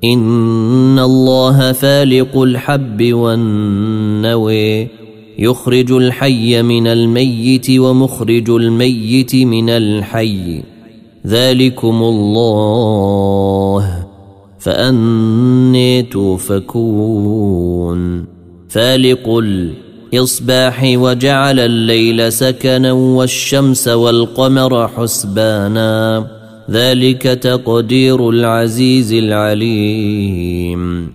ان 0.04 1.00
الله 1.00 1.72
فالق 1.72 2.38
الحب 2.38 3.14
والنوي 3.14 5.05
يخرج 5.40 5.92
الحي 5.92 6.62
من 6.62 6.88
الميت 6.88 7.70
ومخرج 7.70 8.50
الميت 8.50 9.36
من 9.36 9.70
الحي. 9.70 10.64
ذلكم 11.28 12.04
الله. 12.04 14.06
فأني 14.60 16.02
توفكون. 16.02 17.56
فالق 18.70 19.42
الإصباح 20.14 20.84
وجعل 20.84 21.60
الليل 21.60 22.34
سكنا 22.34 22.92
والشمس 22.92 23.88
والقمر 23.88 24.88
حسبانا. 24.88 26.28
ذلك 26.72 27.22
تقدير 27.22 28.30
العزيز 28.30 29.14
العليم. 29.14 31.15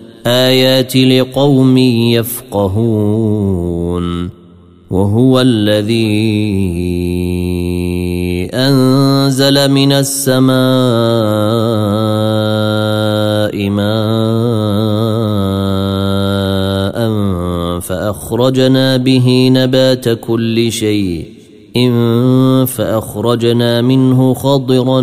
لقوم 0.95 1.77
يفقهون 2.17 4.01
وهو 4.91 5.41
الذي 5.41 6.41
أنزل 8.53 9.71
من 9.71 9.91
السماء 9.91 10.51
ماء 13.69 13.91
فأخرجنا 17.79 18.97
به 18.97 19.49
نبات 19.53 20.09
كل 20.09 20.71
شيء 20.71 21.41
فأخرجنا 22.65 23.81
منه 23.81 24.33
خضرا 24.33 25.01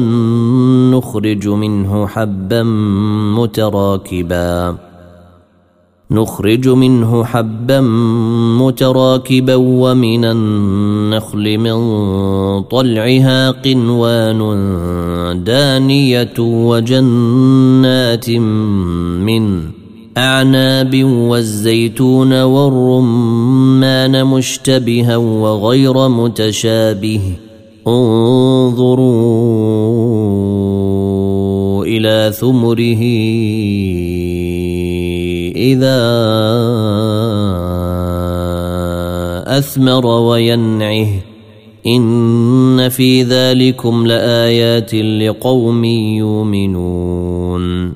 نخرج 0.93 1.49
منه 1.49 2.07
حبا 2.07 2.63
متراكبا 3.39 4.88
نخرج 6.11 6.69
منه 6.69 7.25
حبا 7.25 7.81
متراكبا 8.61 9.55
ومن 9.55 10.25
النخل 10.25 11.59
من 11.59 11.79
طلعها 12.63 13.51
قنوان 13.51 14.41
دانية 15.45 16.35
وجنات 16.39 18.31
من 18.31 19.63
أعناب 20.17 21.05
والزيتون 21.05 22.43
والرمان 22.43 24.25
مشتبها 24.25 25.17
وغير 25.17 26.09
متشابه. 26.09 27.21
انظروا 27.87 29.09
إلى 31.85 32.33
ثمره. 32.41 33.03
إذا 35.73 35.99
أثمر 39.59 40.07
وينعه 40.07 41.09
إن 41.87 42.89
في 42.89 43.23
ذلكم 43.23 44.07
لآيات 44.07 44.95
لقوم 44.95 45.85
يؤمنون 46.25 47.93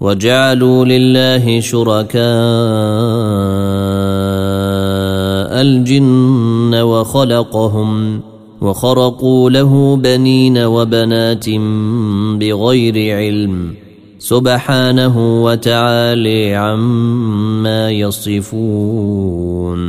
وجعلوا 0.00 0.84
لله 0.84 1.60
شركاء 1.60 2.20
الجن 5.60 6.74
وخلقهم 6.74 8.20
وخرقوا 8.60 9.50
له 9.50 9.96
بنين 9.96 10.58
وبنات 10.58 11.48
بغير 12.40 13.16
علم 13.16 13.74
سبحانه 14.20 15.44
وتعالي 15.44 16.54
عما 16.54 17.90
يصفون. 17.90 19.80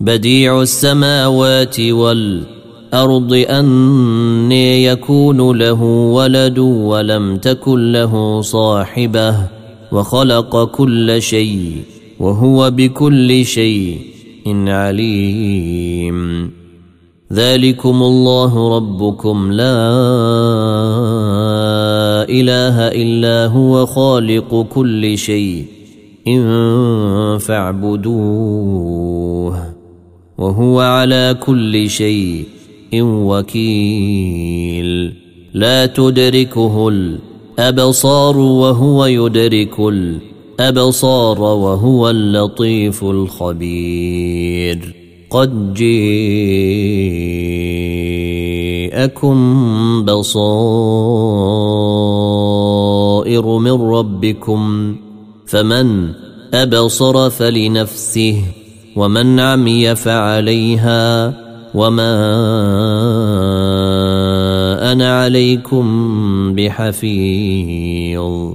بديع 0.00 0.62
السماوات 0.62 1.80
والأرض 1.80 3.32
اني 3.50 4.84
يكون 4.84 5.58
له 5.58 5.82
ولد 5.82 6.58
ولم 6.58 7.36
تكن 7.36 7.92
له 7.92 8.40
صاحبة 8.40 9.34
وخلق 9.92 10.64
كل 10.64 11.22
شيء 11.22 11.72
وهو 12.20 12.70
بكل 12.70 13.44
شيء 13.44 13.98
عليم. 14.68 16.50
ذلكم 17.32 18.02
الله 18.02 18.76
ربكم 18.76 19.52
لا 19.52 19.78
إله 22.30 22.88
إلا 22.88 23.46
هو 23.46 23.86
خالق 23.86 24.66
كل 24.74 25.18
شيء. 25.18 25.64
إن 26.28 27.38
فاعبدوه 27.38 28.94
وهو 30.38 30.80
على 30.80 31.36
كل 31.46 31.90
شيء. 31.90 32.44
وكيل. 33.02 35.12
لا 35.54 35.86
تدركه 35.86 36.88
الأبصار 36.88 38.38
وهو 38.38 39.06
يدرك 39.06 39.80
الأبصار 39.80 41.42
وهو 41.42 42.10
اللطيف 42.10 43.04
الخبير. 43.04 44.94
قد 45.30 45.74
جاءكم 48.98 50.04
بصائر 50.04 50.38
من 53.58 53.82
ربكم 53.82 54.96
فمن 55.46 56.12
أبصر 56.54 57.30
فلنفسه 57.30 58.42
ومن 58.96 59.40
عمي 59.40 59.94
فعليها 59.94 61.34
وما 61.74 62.12
أنا 64.92 65.20
عليكم 65.20 65.86
بحفيظ. 66.54 68.52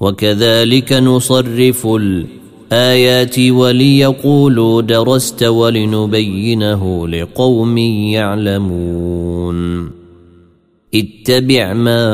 وكذلك 0.00 0.92
نصرف 0.92 1.86
الآيات 1.86 3.38
وليقولوا 3.38 4.82
درست 4.82 5.42
ولنبينه 5.42 7.08
لقوم 7.08 7.78
يعلمون. 7.78 9.07
اتبع 10.94 11.72
ما 11.72 12.04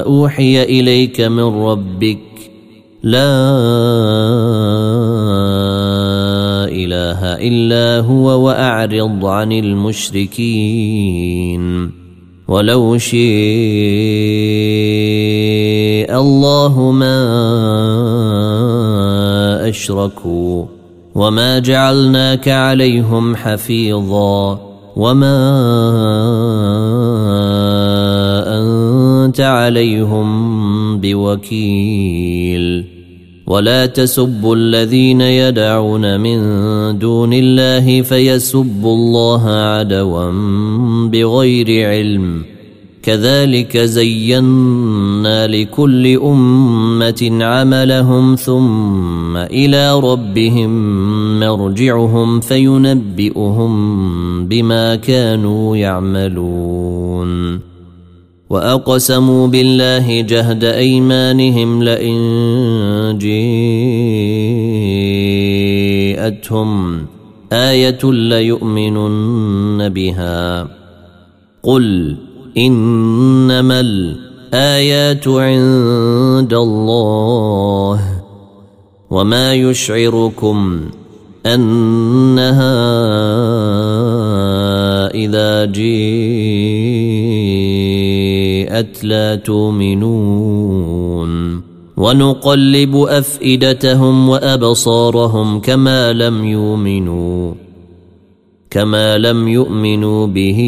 اوحي 0.00 0.62
اليك 0.62 1.20
من 1.20 1.42
ربك. 1.42 2.18
لا 3.02 3.40
اله 6.68 7.20
الا 7.48 8.00
هو 8.00 8.46
واعرض 8.46 9.24
عن 9.24 9.52
المشركين. 9.52 11.00
ولو 12.48 12.98
شيء 12.98 13.20
الله 16.10 16.92
ما 16.92 17.20
اشركوا 19.68 20.79
وما 21.20 21.58
جعلناك 21.58 22.48
عليهم 22.48 23.36
حفيظا 23.36 24.60
وما 24.96 25.36
انت 28.48 29.40
عليهم 29.40 30.28
بوكيل 31.00 32.84
ولا 33.46 33.86
تسبوا 33.86 34.56
الذين 34.56 35.20
يدعون 35.20 36.20
من 36.20 36.38
دون 36.98 37.32
الله 37.32 38.02
فيسبوا 38.02 38.94
الله 38.94 39.50
عدوا 39.50 40.30
بغير 41.08 41.88
علم 41.88 42.44
كذلك 43.02 43.78
زينا 43.78 45.46
لكل 45.46 46.16
أمة 46.16 47.38
عملهم 47.40 48.34
ثم 48.34 49.36
إلى 49.36 50.00
ربهم 50.00 50.70
مرجعهم 51.40 52.40
فينبئهم 52.40 53.74
بما 54.46 54.96
كانوا 54.96 55.76
يعملون. 55.76 57.60
وأقسموا 58.50 59.46
بالله 59.46 60.20
جهد 60.20 60.64
أيمانهم 60.64 61.82
لئن 61.82 63.18
جيءتهم 66.18 67.06
آية 67.52 67.98
ليؤمنن 68.04 69.88
بها. 69.88 70.68
قل 71.62 72.16
إنما 72.56 73.80
الآيات 73.80 75.28
عند 75.28 76.54
الله 76.54 78.00
وما 79.10 79.54
يشعركم 79.54 80.80
أنها 81.46 82.80
إذا 85.14 85.64
جيءت 85.64 85.80
لا 89.04 89.34
تؤمنون 89.34 90.90
ونقلب 91.96 92.96
أفئدتهم 92.96 94.28
وأبصارهم 94.28 95.60
كما 95.60 96.12
لم 96.12 96.44
يؤمنوا 96.44 97.54
كما 98.70 99.18
لم 99.18 99.48
يؤمنوا 99.48 100.26
به 100.26 100.60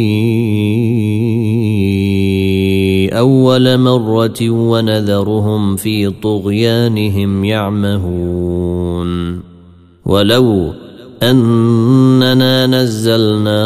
أول 3.12 3.78
مرة 3.78 4.50
ونذرهم 4.50 5.76
في 5.76 6.10
طغيانهم 6.10 7.44
يعمهون. 7.44 9.40
ولو 10.06 10.72
أننا 11.22 12.66
نزلنا 12.66 13.62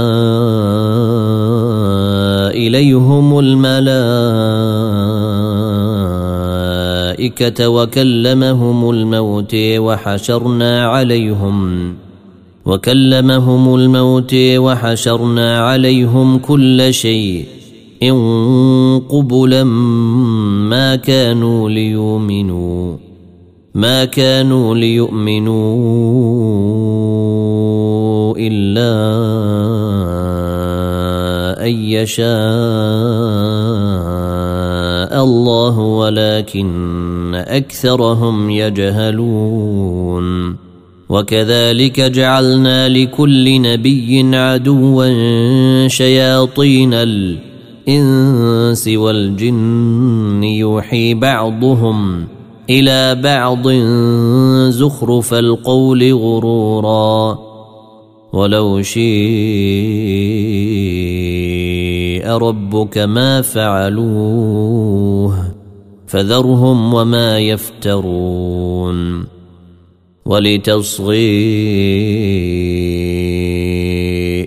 إليهم 2.51 3.39
الملائكة 3.39 4.09
وكلمهم 7.69 8.91
الموت 8.91 9.55
وحشرنا 9.55 10.87
عليهم 10.87 11.95
وكلمهم 12.67 13.75
الموت 13.75 14.35
وحشرنا 14.35 15.59
عليهم 15.61 16.39
كل 16.39 16.95
شيء 16.95 17.56
إن 18.03 19.01
قبلا 19.09 19.65
ما 19.65 20.97
كانوا 20.97 21.71
ليؤمنوا 21.71 22.97
ما 23.75 24.05
كانوا 24.05 24.75
ليؤمنوا 24.75 25.57
إلا 28.39 28.97
أن 31.67 31.73
يشاء 31.73 32.27
الله 35.25 35.79
ولكن 35.79 37.35
أكثرهم 37.35 38.51
يجهلون. 38.51 40.27
وكذلك 41.09 42.01
جعلنا 42.01 42.89
لكل 42.89 43.63
نبي 43.63 44.37
عدوا 44.37 45.89
شياطين 45.89 46.95
الإنس 47.89 48.89
والجن 48.89 50.45
يوحي 50.45 51.15
بعضهم 51.15 52.27
إلى 52.71 53.15
بعض 53.15 53.69
زخرف 54.71 55.35
القول 55.35 56.15
غرورا 56.15 57.39
ولو 58.33 58.83
شيء 58.83 59.07
ربك 62.29 62.99
ما 62.99 63.43
فعلوه 63.43 65.45
فذرهم 66.07 66.95
وما 66.95 67.39
يفترون 67.39 69.27
ولتصغي 70.27 71.17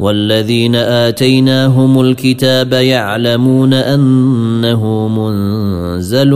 والذين 0.00 0.74
آتيناهم 0.74 2.00
الكتاب 2.00 2.72
يعلمون 2.72 3.74
أنه 3.74 5.08
منزل 5.08 6.30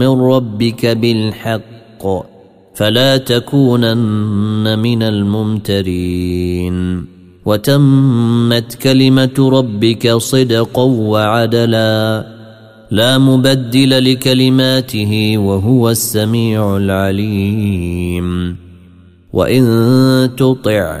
من 0.00 0.08
ربك 0.08 0.86
بالحق 0.86 2.06
فلا 2.74 3.16
تكونن 3.16 4.78
من 4.78 5.02
الممترين 5.02 7.04
وتمت 7.46 8.74
كلمة 8.74 9.34
ربك 9.38 10.16
صدقا 10.16 10.82
وعدلا 10.84 12.26
لا 12.90 13.18
مبدل 13.18 14.12
لكلماته 14.12 15.34
وهو 15.38 15.90
السميع 15.90 16.76
العليم 16.76 18.56
وإن 19.32 20.30
تطع 20.36 21.00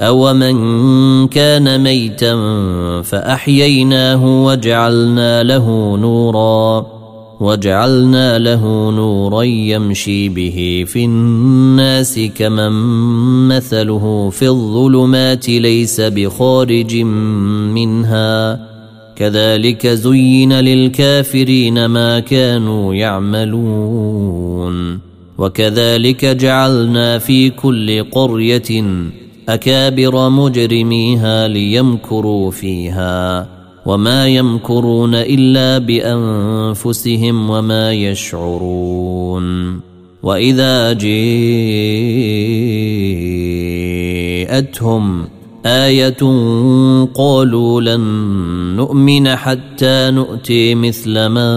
أومن 0.00 1.28
كان 1.28 1.80
ميتا 1.82 2.34
فأحييناه 3.02 4.44
وجعلنا 4.44 5.42
له 5.42 5.96
نورا 5.96 6.86
وجعلنا 7.40 8.38
له 8.38 8.90
نورا 8.90 9.42
يمشي 9.42 10.28
به 10.28 10.84
في 10.86 11.04
الناس 11.04 12.20
كمن 12.38 12.72
مثله 13.48 14.30
في 14.30 14.48
الظلمات 14.48 15.48
ليس 15.48 16.00
بخارج 16.00 16.96
منها 17.74 18.60
كذلك 19.16 19.86
زين 19.86 20.52
للكافرين 20.52 21.86
ما 21.86 22.20
كانوا 22.20 22.94
يعملون 22.94 24.46
وكذلك 25.38 26.24
جعلنا 26.24 27.18
في 27.18 27.50
كل 27.50 28.04
قريه 28.04 28.82
أكابر 29.48 30.28
مجرميها 30.28 31.48
ليمكروا 31.48 32.50
فيها 32.50 33.48
وما 33.86 34.28
يمكرون 34.28 35.14
إلا 35.14 35.78
بأنفسهم 35.78 37.50
وما 37.50 37.92
يشعرون 37.92 39.80
وإذا 40.22 40.92
جيءتهم 40.92 41.36
آية 45.66 46.22
قالوا 47.14 47.80
لن 47.80 48.00
نؤمن 48.76 49.28
حتى 49.36 50.10
نؤتي 50.10 50.74
مثل 50.74 51.26
ما 51.26 51.50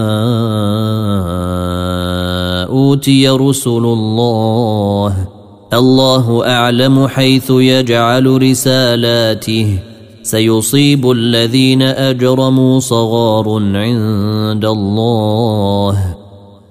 أوتي 2.70 3.30
رسل 3.30 3.86
الله 3.86 5.39
الله 5.74 6.48
أعلم 6.48 7.08
حيث 7.08 7.52
يجعل 7.52 8.42
رسالاته. 8.42 9.80
سيصيب 10.24 11.12
الذين 11.12 11.82
أجرموا 11.82 12.80
صغار 12.80 13.62
عند 13.76 14.66
الله. 14.66 16.16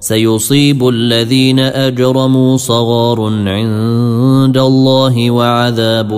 سيصيب 0.01 0.88
الذين 0.88 1.59
أجرموا 1.59 2.57
صغار 2.57 3.20
عند 3.46 4.59
الله 4.59 5.30
وعذاب 5.30 6.11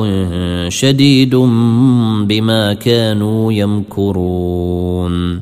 شديد 0.69 1.35
بما 2.25 2.75
كانوا 2.75 3.53
يمكرون. 3.53 5.41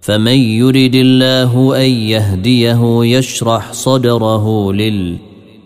فمن 0.00 0.38
يرد 0.38 0.94
الله 0.94 1.76
أن 1.76 1.90
يهديه 1.90 3.04
يشرح 3.04 3.72
صدره 3.72 4.72
للإسلام 4.72 5.29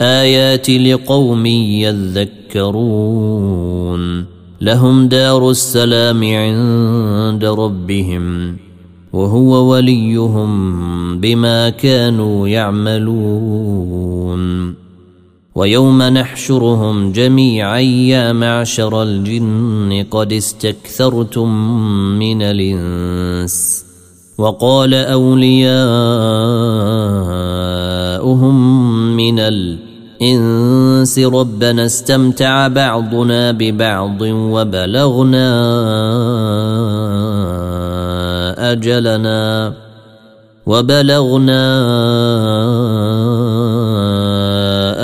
الايات 0.00 0.70
لقوم 0.70 1.46
يذكرون. 2.56 4.24
لهم 4.60 5.08
دار 5.08 5.50
السلام 5.50 6.24
عند 6.24 7.44
ربهم 7.44 8.56
وهو 9.12 9.72
وليهم 9.72 11.20
بما 11.20 11.70
كانوا 11.70 12.48
يعملون. 12.48 13.96
ويوم 15.54 16.02
نحشرهم 16.02 17.12
جميعا 17.12 17.78
يا 17.78 18.32
معشر 18.32 19.02
الجن 19.02 20.04
قد 20.10 20.32
استكثرتم 20.32 21.48
من 22.18 22.42
الإنس. 22.42 23.86
وقال 24.38 24.94
أولياؤهم 24.94 25.76
من 29.16 29.38
الانس 29.38 29.85
ربنا 31.18 31.84
استمتع 31.84 32.68
بعضنا 32.68 33.52
ببعض 33.52 34.20
وبلغنا 34.22 35.46
أجلنا 38.72 39.72
وبلغنا 40.66 41.62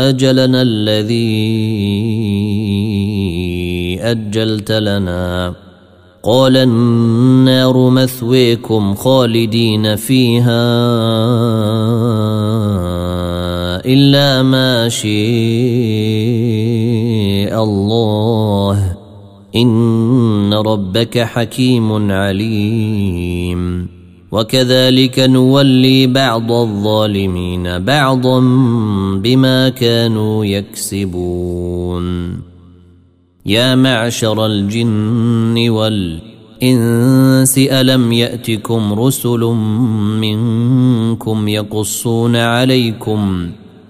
أجلنا 0.09 0.63
الذي 0.63 1.63
أجلت 4.01 4.73
لنا. 4.73 5.55
قال 6.23 6.57
النار 6.57 7.91
مثويكم 7.91 8.95
خالدين 8.95 9.97
فيها. 9.97 10.63
إلا 13.87 14.43
ما 14.43 14.89
شاء 14.89 15.12
الله. 17.64 18.97
إن 19.57 20.55
ربك 20.55 21.18
حكيم 21.18 22.12
عليم. 22.12 23.89
وكذلك 24.33 25.18
نولي 25.18 26.07
بعض 26.07 26.53
الظالمين 26.53 27.78
بعضا 27.78 28.41
بما 29.16 29.68
كانوا 29.68 30.45
يكسبون. 30.45 32.33
يا 33.47 33.74
معشر 33.74 34.47
الجن 34.47 35.68
والإنس 35.68 37.59
ألم 37.59 38.12
يأتكم 38.12 38.93
رسل 38.93 39.41
منكم 40.20 41.49
يقصون 41.49 42.37
عليكم 42.37 43.51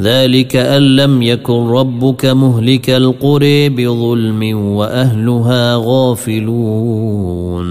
ذلك 0.00 0.56
أن 0.56 0.96
لم 0.96 1.22
يكن 1.22 1.68
ربك 1.68 2.24
مهلك 2.26 2.90
القرى 2.90 3.68
بظلم 3.68 4.58
وأهلها 4.58 5.76
غافلون 5.76 7.66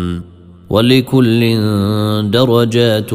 ولكل 0.70 1.62
درجات 2.32 3.14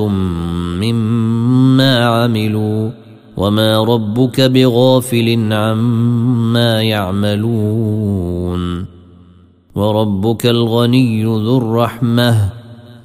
مما 0.78 2.04
عملوا 2.04 2.90
وما 3.36 3.84
ربك 3.84 4.40
بغافل 4.40 5.52
عما 5.52 6.82
يعملون 6.82 8.60
وربك 9.74 10.46
الغني 10.46 11.24
ذو 11.24 11.58
الرحمة 11.58 12.59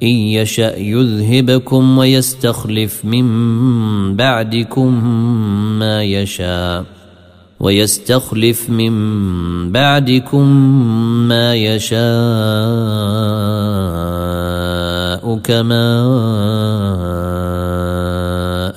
إن 0.05 0.11
يشأ 0.11 0.75
يذهبكم 0.77 1.97
ويستخلف 1.97 3.05
من 3.05 3.25
بعدكم 4.15 5.09
ما 5.79 6.03
يشاء 6.03 6.85
ويستخلف 7.59 8.69
من 8.69 8.91
بعدكم 9.71 10.47
ما 11.27 11.55
يشاء 11.55 11.95
كما 15.43 16.05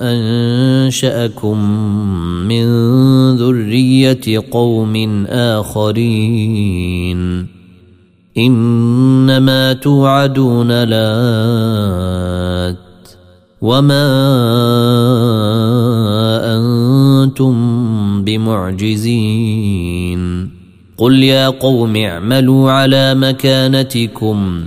أنشأكم 0.01 1.57
من 2.47 2.65
ذرية 3.35 4.43
قوم 4.51 5.25
آخرين 5.29 6.79
إنما 8.39 9.73
توعدون 9.73 10.83
لات 10.83 12.77
وما 13.61 14.05
أنتم 16.55 17.55
بمعجزين 19.19 20.49
قل 20.97 21.23
يا 21.23 21.49
قوم 21.49 21.95
اعملوا 21.95 22.71
على 22.71 23.15
مكانتكم 23.15 24.63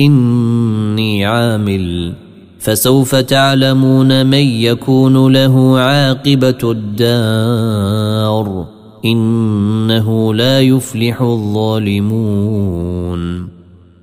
إني 0.00 1.26
عامل 1.26 2.12
فسوف 2.60 3.14
تعلمون 3.14 4.26
من 4.26 4.38
يكون 4.38 5.32
له 5.32 5.78
عاقبة 5.78 6.70
الدار 6.70 8.66
إنه 9.04 10.34
لا 10.34 10.60
يفلح 10.60 11.20
الظالمون. 11.20 12.74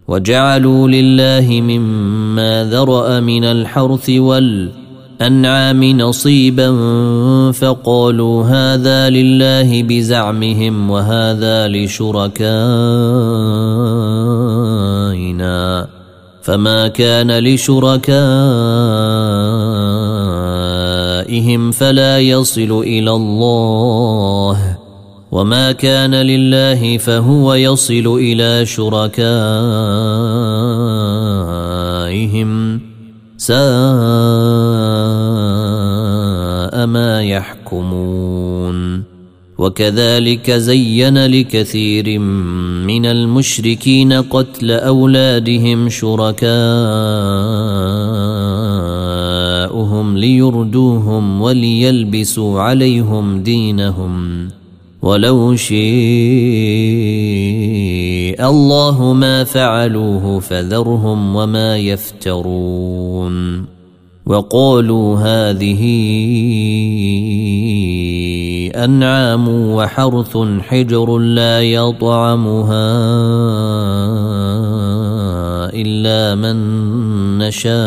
وجعلوا 0.07 0.87
لله 0.87 1.61
مما 1.61 2.67
ذرأ 2.71 3.19
من 3.19 3.43
الحرث 3.43 4.09
والأنعام 4.09 5.83
نصيبا 5.83 6.71
فقالوا 7.51 8.43
هذا 8.43 9.09
لله 9.09 9.83
بزعمهم 9.83 10.91
وهذا 10.91 11.67
لشركائنا. 11.67 12.41
فما 16.41 16.87
كان 16.87 17.39
لشركائهم 17.39 18.11
فلا 21.71 22.19
يصل 22.19 22.81
إلى 22.83 23.11
الله. 23.11 24.70
وما 25.31 25.71
كان 25.71 26.15
لله 26.15 26.97
فهو 26.97 27.53
يصل 27.53 28.17
إلى 28.19 28.65
شركائهم 28.65 29.21
ساء 33.37 33.61
ما 36.85 37.23
يحكمون 37.23 39.03
وكذلك 39.57 40.51
زين 40.51 41.25
لكثير 41.25 42.19
من 42.87 43.05
المشركين 43.05 44.13
قتل 44.13 44.71
اولادهم 44.71 45.89
شركاءهم 45.89 46.51
ليردوهم 50.17 51.41
وليلبسوا 51.41 52.61
عليهم 52.61 53.43
دينهم 53.43 54.47
ولو 55.01 55.55
شيء 55.55 55.81
الله 58.49 59.13
ما 59.13 59.43
فعلوه 59.43 60.39
فذرهم 60.39 61.35
وما 61.35 61.77
يفترون 61.77 63.65
وقالوا 64.25 65.17
هذه 65.17 65.81
أنعام 68.75 69.47
وحرث 69.47 70.37
حجر 70.61 71.17
لا 71.17 71.61
يطعمها 71.61 72.91
إلا 75.73 76.35
من 76.35 76.57
نشاء. 77.37 77.81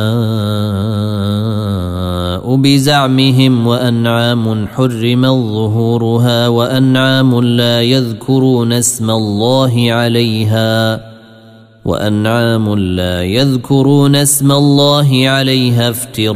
بزعمهم 2.51 3.67
وأنعام 3.67 4.69
حرم 4.69 5.23
ظهورها 5.23 6.49
وأنعام 6.49 7.41
لا 7.41 7.83
يذكرون 7.83 8.73
اسم 8.73 9.11
الله 9.11 9.93
عليها 9.93 11.01
وأنعام 11.85 12.75
لا 12.79 13.23
يذكرون 13.23 14.17
اسم 14.17 14.53
الله 14.53 15.29
عليها 15.29 15.91
افتراء 15.91 16.35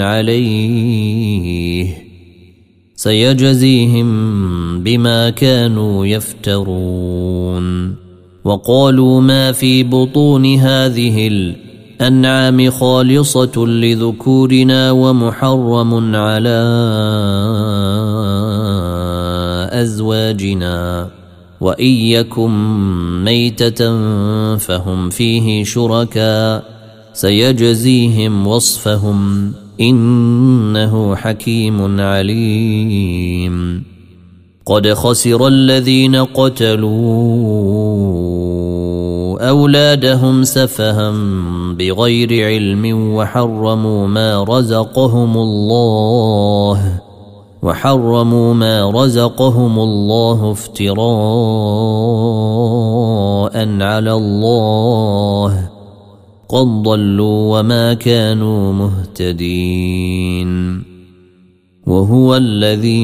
عليه 0.00 1.88
سيجزيهم 2.96 4.08
بما 4.82 5.30
كانوا 5.30 6.06
يفترون 6.06 7.94
وقالوا 8.44 9.20
ما 9.20 9.52
في 9.52 9.82
بطون 9.82 10.54
هذه 10.54 11.28
الانعام 12.00 12.70
خالصة 12.70 13.66
لذكورنا 13.66 14.90
ومحرم 14.90 16.16
على 16.16 16.62
أزواجنا. 19.72 21.08
وان 21.60 21.86
يكن 21.86 22.50
ميتة 23.24 23.96
فهم 24.56 25.10
فيه 25.10 25.64
شركاء. 25.64 26.64
سيجزيهم 27.12 28.46
وصفهم. 28.46 29.52
إنه 29.80 31.16
حكيم 31.16 32.00
عليم. 32.00 33.84
قد 34.66 34.92
خسر 34.92 35.46
الذين 35.46 36.16
قتلوا 36.16 38.37
أولادهم 39.38 40.44
سفها 40.44 41.10
بغير 41.72 42.46
علم 42.46 43.14
وحرموا 43.14 44.06
ما 44.06 44.44
رزقهم 44.44 45.36
الله 45.36 47.00
وحرموا 47.62 48.54
ما 48.54 48.90
رزقهم 48.90 49.78
الله 49.78 50.50
افتراء 50.52 50.98
على 53.82 54.12
الله 54.12 55.68
قد 56.48 56.82
ضلوا 56.82 57.58
وما 57.58 57.94
كانوا 57.94 58.72
مهتدين. 58.72 60.48
وهو 61.86 62.36
الذي 62.36 62.98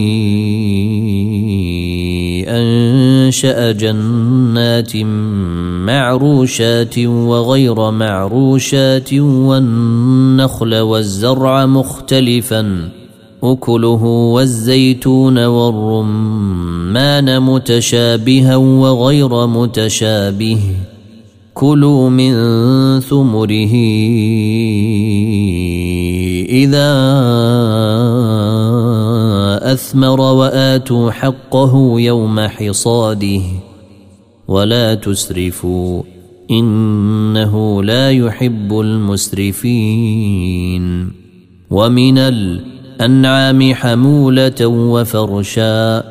أنشأ 2.48 3.72
جنات 3.72 4.96
معروشات 5.86 6.98
وغير 6.98 7.90
معروشات 7.90 9.14
والنخل 9.14 10.74
والزرع 10.74 11.66
مختلفا 11.66 12.88
أكله 13.42 14.04
والزيتون 14.04 15.44
والرمان 15.44 17.42
متشابها 17.42 18.56
وغير 18.56 19.46
متشابه. 19.46 20.58
كلوا 21.54 22.10
من 22.10 22.34
ثمره 23.00 23.74
إذا 26.50 26.90
اثمر 29.62 30.20
وآتوا 30.20 31.10
حقه 31.10 32.00
يوم 32.00 32.40
حصاده 32.40 33.42
ولا 34.48 34.94
تسرفوا 34.94 36.02
إنه 36.50 37.82
لا 37.82 38.10
يحب 38.10 38.80
المسرفين 38.80 40.04
ومن 41.70 42.18
الأنعام 42.18 43.74
حمولة 43.74 44.66
وفرشا 44.66 46.04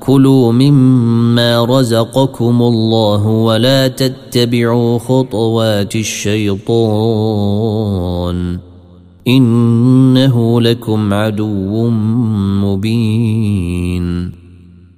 كلوا 0.00 0.52
مما 0.52 1.64
رزقكم 1.64 2.62
الله 2.62 3.26
ولا 3.26 3.88
تتبعوا 3.88 4.98
خطوات 4.98 5.96
الشيطان 5.96 6.66
إنه 9.28 10.60
لكم 10.60 11.14
عدو 11.14 11.90
مبين. 12.64 14.32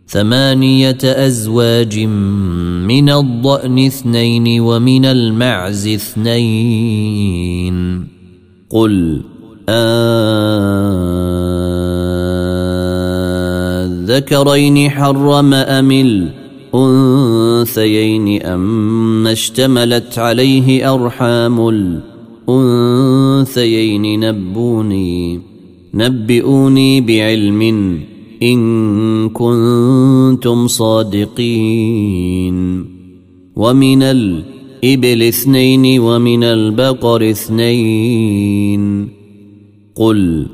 ثمانية 0.08 0.98
أزواج 1.04 1.98
من 2.88 3.10
الضأن 3.10 3.78
اثنين 3.78 4.60
ومن 4.60 5.04
المعز 5.04 5.88
اثنين. 5.88 7.28
قل 8.70 9.22
الذكرين 14.08 14.90
حرم 14.90 15.54
أم 15.54 15.90
الأنثيين 16.74 18.42
أم 18.42 19.26
اشتملت 19.26 20.18
عليه 20.18 20.94
أرحام 20.94 21.68
الانثيين 23.38 24.20
نبوني 24.20 25.40
نبئوني 25.94 27.00
بعلم 27.00 27.62
إن 28.42 29.28
كنتم 29.28 30.66
صادقين. 30.66 32.56
ومن 33.56 34.02
الإبل 34.02 35.22
اثنين 35.22 36.00
ومن 36.00 36.44
البقر 36.44 37.30
اثنين. 37.30 39.08
قل 39.94 40.46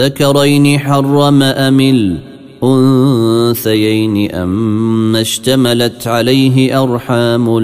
الذكرين 0.00 0.78
حرم 0.78 1.42
أم 1.42 1.80
الأنثيين 3.50 4.30
ام 4.34 5.16
اشتملت 5.16 6.06
عليه 6.06 6.82
أرحام 6.82 7.58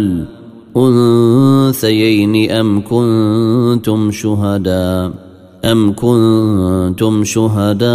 الأنثيين 0.76 2.50
أم 2.50 2.82
كنتم 2.82 4.10
شهداء؟ 4.10 5.12
أم 5.64 5.92
كنتم 5.92 7.24
شهداء 7.24 7.86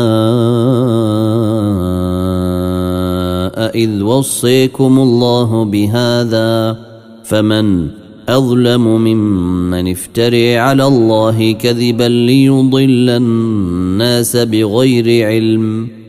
إذ 3.76 4.02
وصيكم 4.02 5.00
الله 5.00 5.66
بهذا؟ 5.66 6.78
فمن 7.24 7.88
أظلم 8.30 8.88
ممن 8.88 9.92
افتري 9.92 10.58
على 10.58 10.88
الله 10.88 11.52
كذبا 11.52 12.04
ليضل 12.04 13.10
الناس 13.10 14.38
بغير 14.38 15.28
علم. 15.28 16.01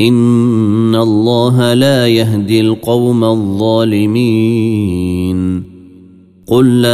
ان 0.00 0.94
الله 0.94 1.74
لا 1.74 2.06
يهدي 2.06 2.60
القوم 2.60 3.24
الظالمين. 3.24 4.50
قل 6.46 6.82
لا 6.82 6.92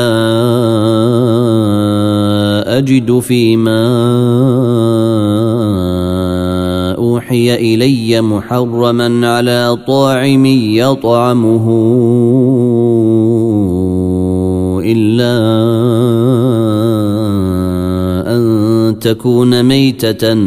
اجد 2.79 3.19
فيما 3.19 3.87
اوحي 6.99 7.55
الي 7.55 8.21
محرما 8.21 9.29
على 9.29 9.79
طاعم 9.87 10.47
يطعمه 10.47 11.67
إلا 14.85 15.37
أن 18.37 18.99
تكون 18.99 19.63
ميتة. 19.63 20.47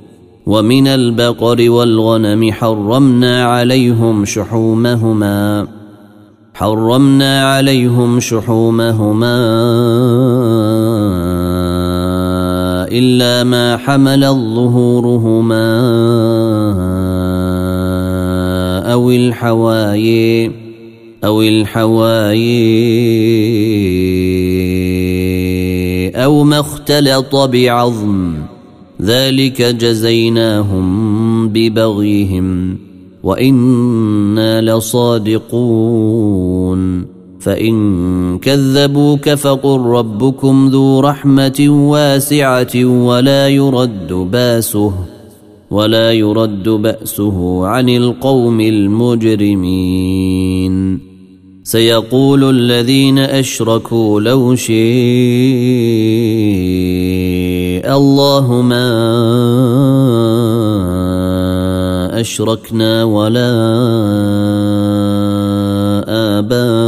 ومن 0.45 0.87
البقر 0.87 1.69
والغنم 1.69 2.51
حرمنا 2.51 3.45
عليهم 3.45 4.25
شحومهما. 4.25 5.67
حرمنا 6.53 7.45
عليهم 7.45 8.19
شحومهما 8.19 9.37
إلا 12.91 13.43
ما 13.43 13.77
حمل 13.77 14.21
ظهورهما 14.29 15.67
أو 18.93 19.11
الحواي 19.11 20.51
أو 21.23 21.41
الحواي 21.41 22.41
أو 26.15 26.43
ما 26.43 26.59
اختلط 26.59 27.35
بعظم. 27.35 28.30
ذلك 29.01 29.61
جزيناهم 29.61 31.47
ببغيهم 31.49 32.77
وإنا 33.23 34.61
لصادقون 34.61 35.91
فإن 37.39 38.39
كذبوك 38.39 39.29
فقل 39.29 39.79
ربكم 39.79 40.69
ذو 40.71 40.99
رحمة 40.99 41.65
واسعة 41.69 42.85
ولا 42.85 43.47
يرد 43.47 44.13
بأسه 44.13 44.93
ولا 45.71 46.11
يرد 46.11 46.69
بأسه 46.69 47.67
عن 47.67 47.89
القوم 47.89 48.61
المجرمين. 48.61 50.11
سيقول 51.63 52.43
الذين 52.49 53.19
أشركوا 53.19 54.21
لو 54.21 54.55
شيء 54.55 54.81
الله 57.85 58.61
ما 58.61 58.91
أشركنا 62.19 63.03
ولا 63.03 63.51
آباؤنا 66.39 66.85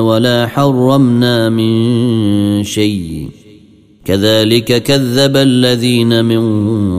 ولا 0.00 0.46
حرمنا 0.46 1.48
من 1.48 2.64
شيء 2.64 3.28
كذلك 4.04 4.82
كذب 4.82 5.36
الذين 5.36 6.24
من 6.24 6.42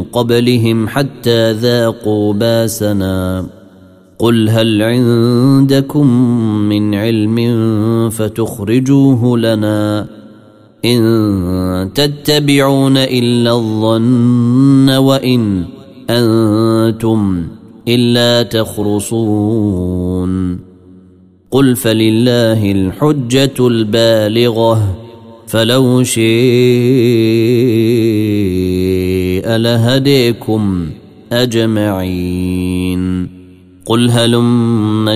قبلهم 0.03 0.87
حتى 0.87 1.51
ذاقوا 1.51 2.33
باسنا 2.33 3.45
قل 4.19 4.49
هل 4.49 4.81
عندكم 4.81 6.07
من 6.69 6.95
علم 6.95 7.37
فتخرجوه 8.09 9.37
لنا 9.37 10.16
إن 10.85 11.89
تتبعون 11.95 12.97
إلا 12.97 13.51
الظن 13.51 14.89
وإن 14.89 15.65
أنتم 16.09 17.47
إلا 17.87 18.43
تخرصون. 18.43 20.27
قل 21.51 21.75
فلله 21.75 22.71
الحجة 22.71 23.67
البالغة 23.67 24.97
فلو 25.47 26.03
شيء 26.03 26.27
لهديكم 29.49 30.89
أجمعين. 31.31 33.27
قل 33.85 34.09
هلم 34.09 35.15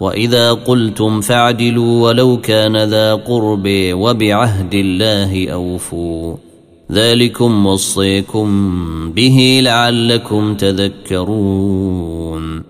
وإذا 0.00 0.52
قلتم 0.52 1.20
فاعدلوا 1.20 2.08
ولو 2.08 2.40
كان 2.40 2.76
ذا 2.76 3.14
قرب 3.14 3.64
وبعهد 3.92 4.74
الله 4.74 5.48
أوفوا. 5.48 6.36
ذلكم 6.92 7.66
وصيكم 7.66 8.48
به 9.12 9.60
لعلكم 9.62 10.54
تذكرون. 10.54 12.62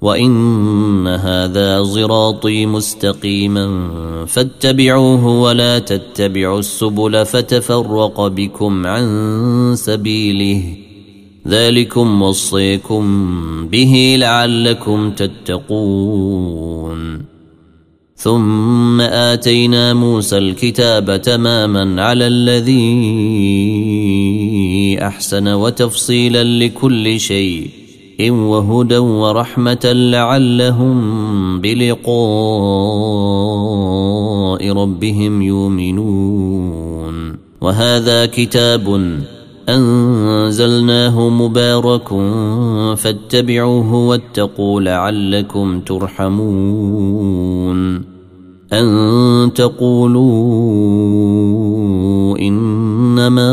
وإن 0.00 1.06
هذا 1.06 1.84
صراطي 1.84 2.66
مستقيما 2.66 3.90
فاتبعوه 4.26 5.40
ولا 5.40 5.78
تتبعوا 5.78 6.58
السبل 6.58 7.26
فتفرق 7.26 8.26
بكم 8.26 8.86
عن 8.86 9.74
سبيله. 9.76 10.81
ذلكم 11.48 12.22
وصيكم 12.22 13.04
به 13.68 14.16
لعلكم 14.18 15.10
تتقون. 15.10 16.52
ثم 18.16 19.00
آتينا 19.00 19.94
موسى 19.94 20.38
الكتاب 20.38 21.22
تماما 21.22 22.02
على 22.02 22.26
الذي 22.26 22.78
أحسن 25.02 25.48
وتفصيلا 25.48 26.44
لكل 26.44 27.20
شيء 27.20 27.70
وهدى 28.30 28.98
ورحمة 28.98 29.92
لعلهم 29.92 31.60
بلقاء 31.60 32.12
ربهم 34.72 35.42
يؤمنون. 35.42 37.16
وهذا 37.60 38.26
كتاب 38.26 39.18
أنزلناه 39.74 41.28
مبارك 41.28 42.08
فاتبعوه 42.96 43.94
واتقوا 43.94 44.80
لعلكم 44.80 45.80
ترحمون 45.80 47.32
أن 48.72 49.52
تقولوا 49.54 50.22
إنما 52.38 53.52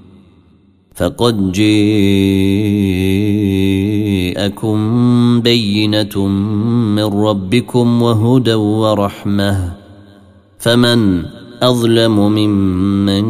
فقد 1.01 1.51
جاءكم 4.37 4.77
بينه 5.41 6.27
من 6.95 7.03
ربكم 7.03 8.01
وهدى 8.01 8.53
ورحمه 8.53 9.73
فمن 10.59 11.23
اظلم 11.61 12.19
ممن 12.19 13.23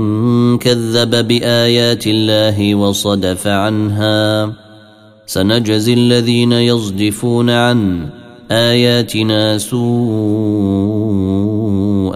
كذب 0.58 1.28
بايات 1.28 2.08
الله 2.08 2.76
وصدف 2.76 3.48
عنها 3.48 4.54
سنجزي 5.26 5.94
الذين 5.94 6.52
يصدفون 6.52 7.50
عن 7.50 8.10
اياتنا 8.52 9.58
سوء 9.58 9.82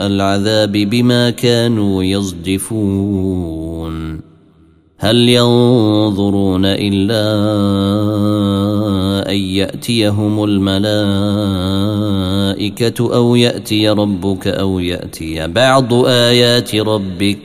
العذاب 0.06 0.72
بما 0.72 1.30
كانوا 1.30 2.04
يصدفون 2.04 3.46
هل 5.06 5.30
ينظرون 5.30 6.66
إلا 6.66 7.26
أن 9.32 9.36
يأتيهم 9.36 10.44
الملائكة 10.44 10.76
أو 13.16 13.36
يأتي 13.36 13.90
ربك 13.90 14.48
أو 14.48 14.80
يأتي 14.80 15.48
بعض 15.48 15.94
آيات 16.06 16.76
ربك؟ 16.76 17.40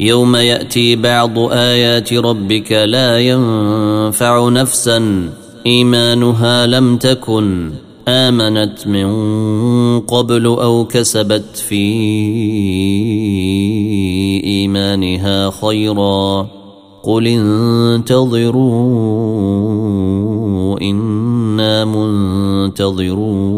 يوم 0.00 0.36
يأتي 0.36 0.96
بعض 0.96 1.38
آيات 1.52 2.12
ربك 2.12 2.72
لا 2.72 3.18
ينفع 3.18 4.48
نفسا 4.48 5.28
إيمانها 5.66 6.66
لم 6.66 6.96
تكن. 6.96 7.72
آمنت 8.08 8.86
من 8.86 10.00
قبل 10.00 10.46
أو 10.46 10.84
كسبت 10.84 11.56
في 11.56 11.84
إيمانها 14.44 15.50
خيرا 15.50 16.48
قل 17.02 17.26
انتظروا 17.26 18.68
إنا 20.80 21.84
منتظرون 21.84 23.48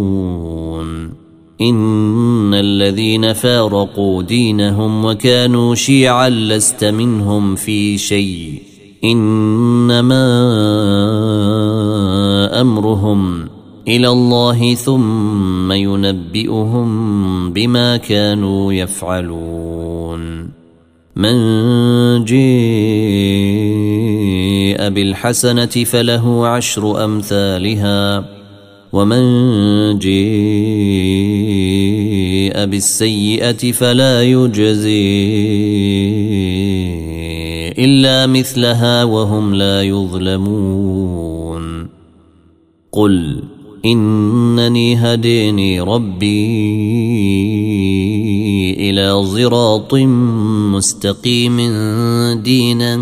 إن 1.60 2.54
الذين 2.54 3.32
فارقوا 3.32 4.22
دينهم 4.22 5.04
وكانوا 5.04 5.74
شيعا 5.74 6.28
لست 6.28 6.84
منهم 6.84 7.56
في 7.56 7.98
شيء 7.98 8.62
إنما 9.04 10.20
أمرهم 12.60 13.49
إلى 13.88 14.08
الله 14.08 14.74
ثم 14.74 15.72
ينبئهم 15.72 16.90
بما 17.52 17.96
كانوا 17.96 18.72
يفعلون. 18.72 20.50
من 21.16 21.34
جيء 22.24 22.40
بالحسنة 24.88 25.66
فله 25.66 26.46
عشر 26.46 27.04
أمثالها 27.04 28.24
ومن 28.92 29.98
جيء 29.98 30.20
بالسيئة 32.64 33.72
فلا 33.72 34.22
يجزي 34.22 35.30
إلا 37.78 38.26
مثلها 38.26 39.04
وهم 39.04 39.54
لا 39.54 39.82
يظلمون. 39.82 41.20
قل 42.92 43.42
إنني 43.84 44.96
هديني 44.96 45.80
ربي 45.80 46.30
إلى 48.90 49.24
صراط 49.24 49.94
مستقيم 50.74 51.56
دينا 52.42 53.00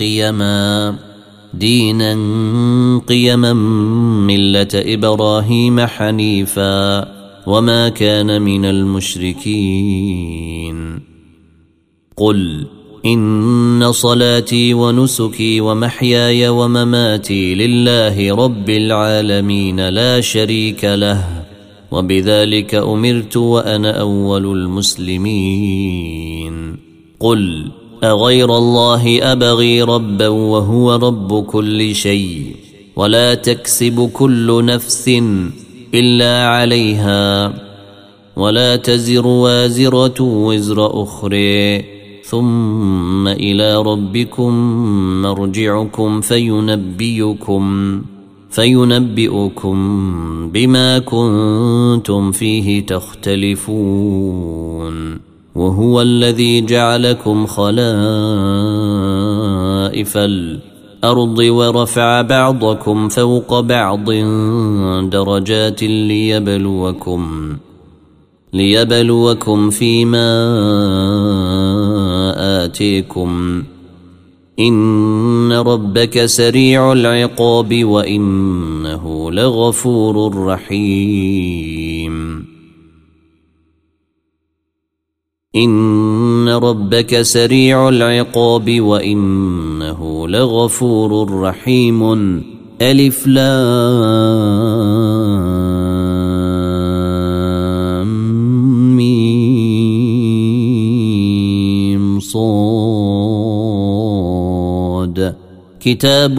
قيما 0.00 0.98
دينا 1.54 2.14
قيما 3.08 3.52
ملة 4.26 4.68
إبراهيم 4.74 5.80
حنيفا 5.80 7.08
وما 7.46 7.88
كان 7.88 8.42
من 8.42 8.64
المشركين. 8.64 10.28
قل 12.16 12.66
إن 13.08 13.92
صلاتي 13.92 14.74
ونسكي 14.74 15.60
ومحياي 15.60 16.48
ومماتي 16.48 17.54
لله 17.54 18.34
رب 18.34 18.70
العالمين 18.70 19.88
لا 19.88 20.20
شريك 20.20 20.84
له 20.84 21.24
وبذلك 21.90 22.74
أمرت 22.74 23.36
وأنا 23.36 24.00
أول 24.00 24.46
المسلمين. 24.46 25.96
قل 27.20 27.70
أغير 28.04 28.56
الله 28.56 29.32
أبغي 29.32 29.82
ربا 29.82 30.28
وهو 30.28 30.94
رب 30.94 31.44
كل 31.44 31.94
شيء 31.94 32.56
ولا 32.96 33.34
تكسب 33.34 34.10
كل 34.12 34.64
نفس 34.64 35.08
إلا 35.94 36.46
عليها 36.46 37.54
ولا 38.36 38.76
تزر 38.76 39.26
وازرة 39.26 40.22
وزر 40.22 41.02
أخرى. 41.02 41.97
ثم 42.28 43.28
إلى 43.28 43.82
ربكم 43.82 44.52
مرجعكم 45.22 46.20
فينبئكم 46.20 48.02
فينبئكم 48.50 49.76
بما 50.52 50.98
كنتم 50.98 52.32
فيه 52.32 52.86
تختلفون 52.86 54.18
وهو 55.54 56.02
الذي 56.02 56.60
جعلكم 56.60 57.46
خلائف 57.46 57.78
الأرض 60.16 61.38
ورفع 61.38 62.22
بعضكم 62.22 63.08
فوق 63.08 63.60
بعض 63.60 64.10
درجات 65.10 65.82
ليبلوكم 65.82 67.56
ليبلوكم 68.52 69.70
فيما 69.70 70.28
آتيكم 72.68 73.62
إن 74.58 75.52
ربك 75.52 76.24
سريع 76.24 76.92
العقاب 76.92 77.84
وإنه 77.84 79.30
لغفور 79.30 80.46
رحيم. 80.46 82.44
إن 85.56 86.48
ربك 86.48 87.22
سريع 87.22 87.88
العقاب 87.88 88.80
وإنه 88.80 90.28
لغفور 90.28 91.40
رحيم. 91.40 92.42
ألف 92.82 93.26
لام. 93.26 95.67
كتاب 105.88 106.38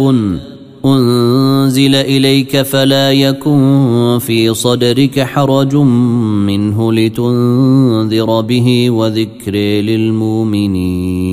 أنزل 0.85 1.95
إليك 1.95 2.61
فلا 2.61 3.11
يكن 3.11 4.17
في 4.21 4.53
صدرك 4.53 5.19
حرج 5.19 5.75
منه 5.75 6.93
لتنذر 6.93 8.41
به 8.41 8.89
وذكر 8.89 9.55
للمؤمنين 9.89 11.29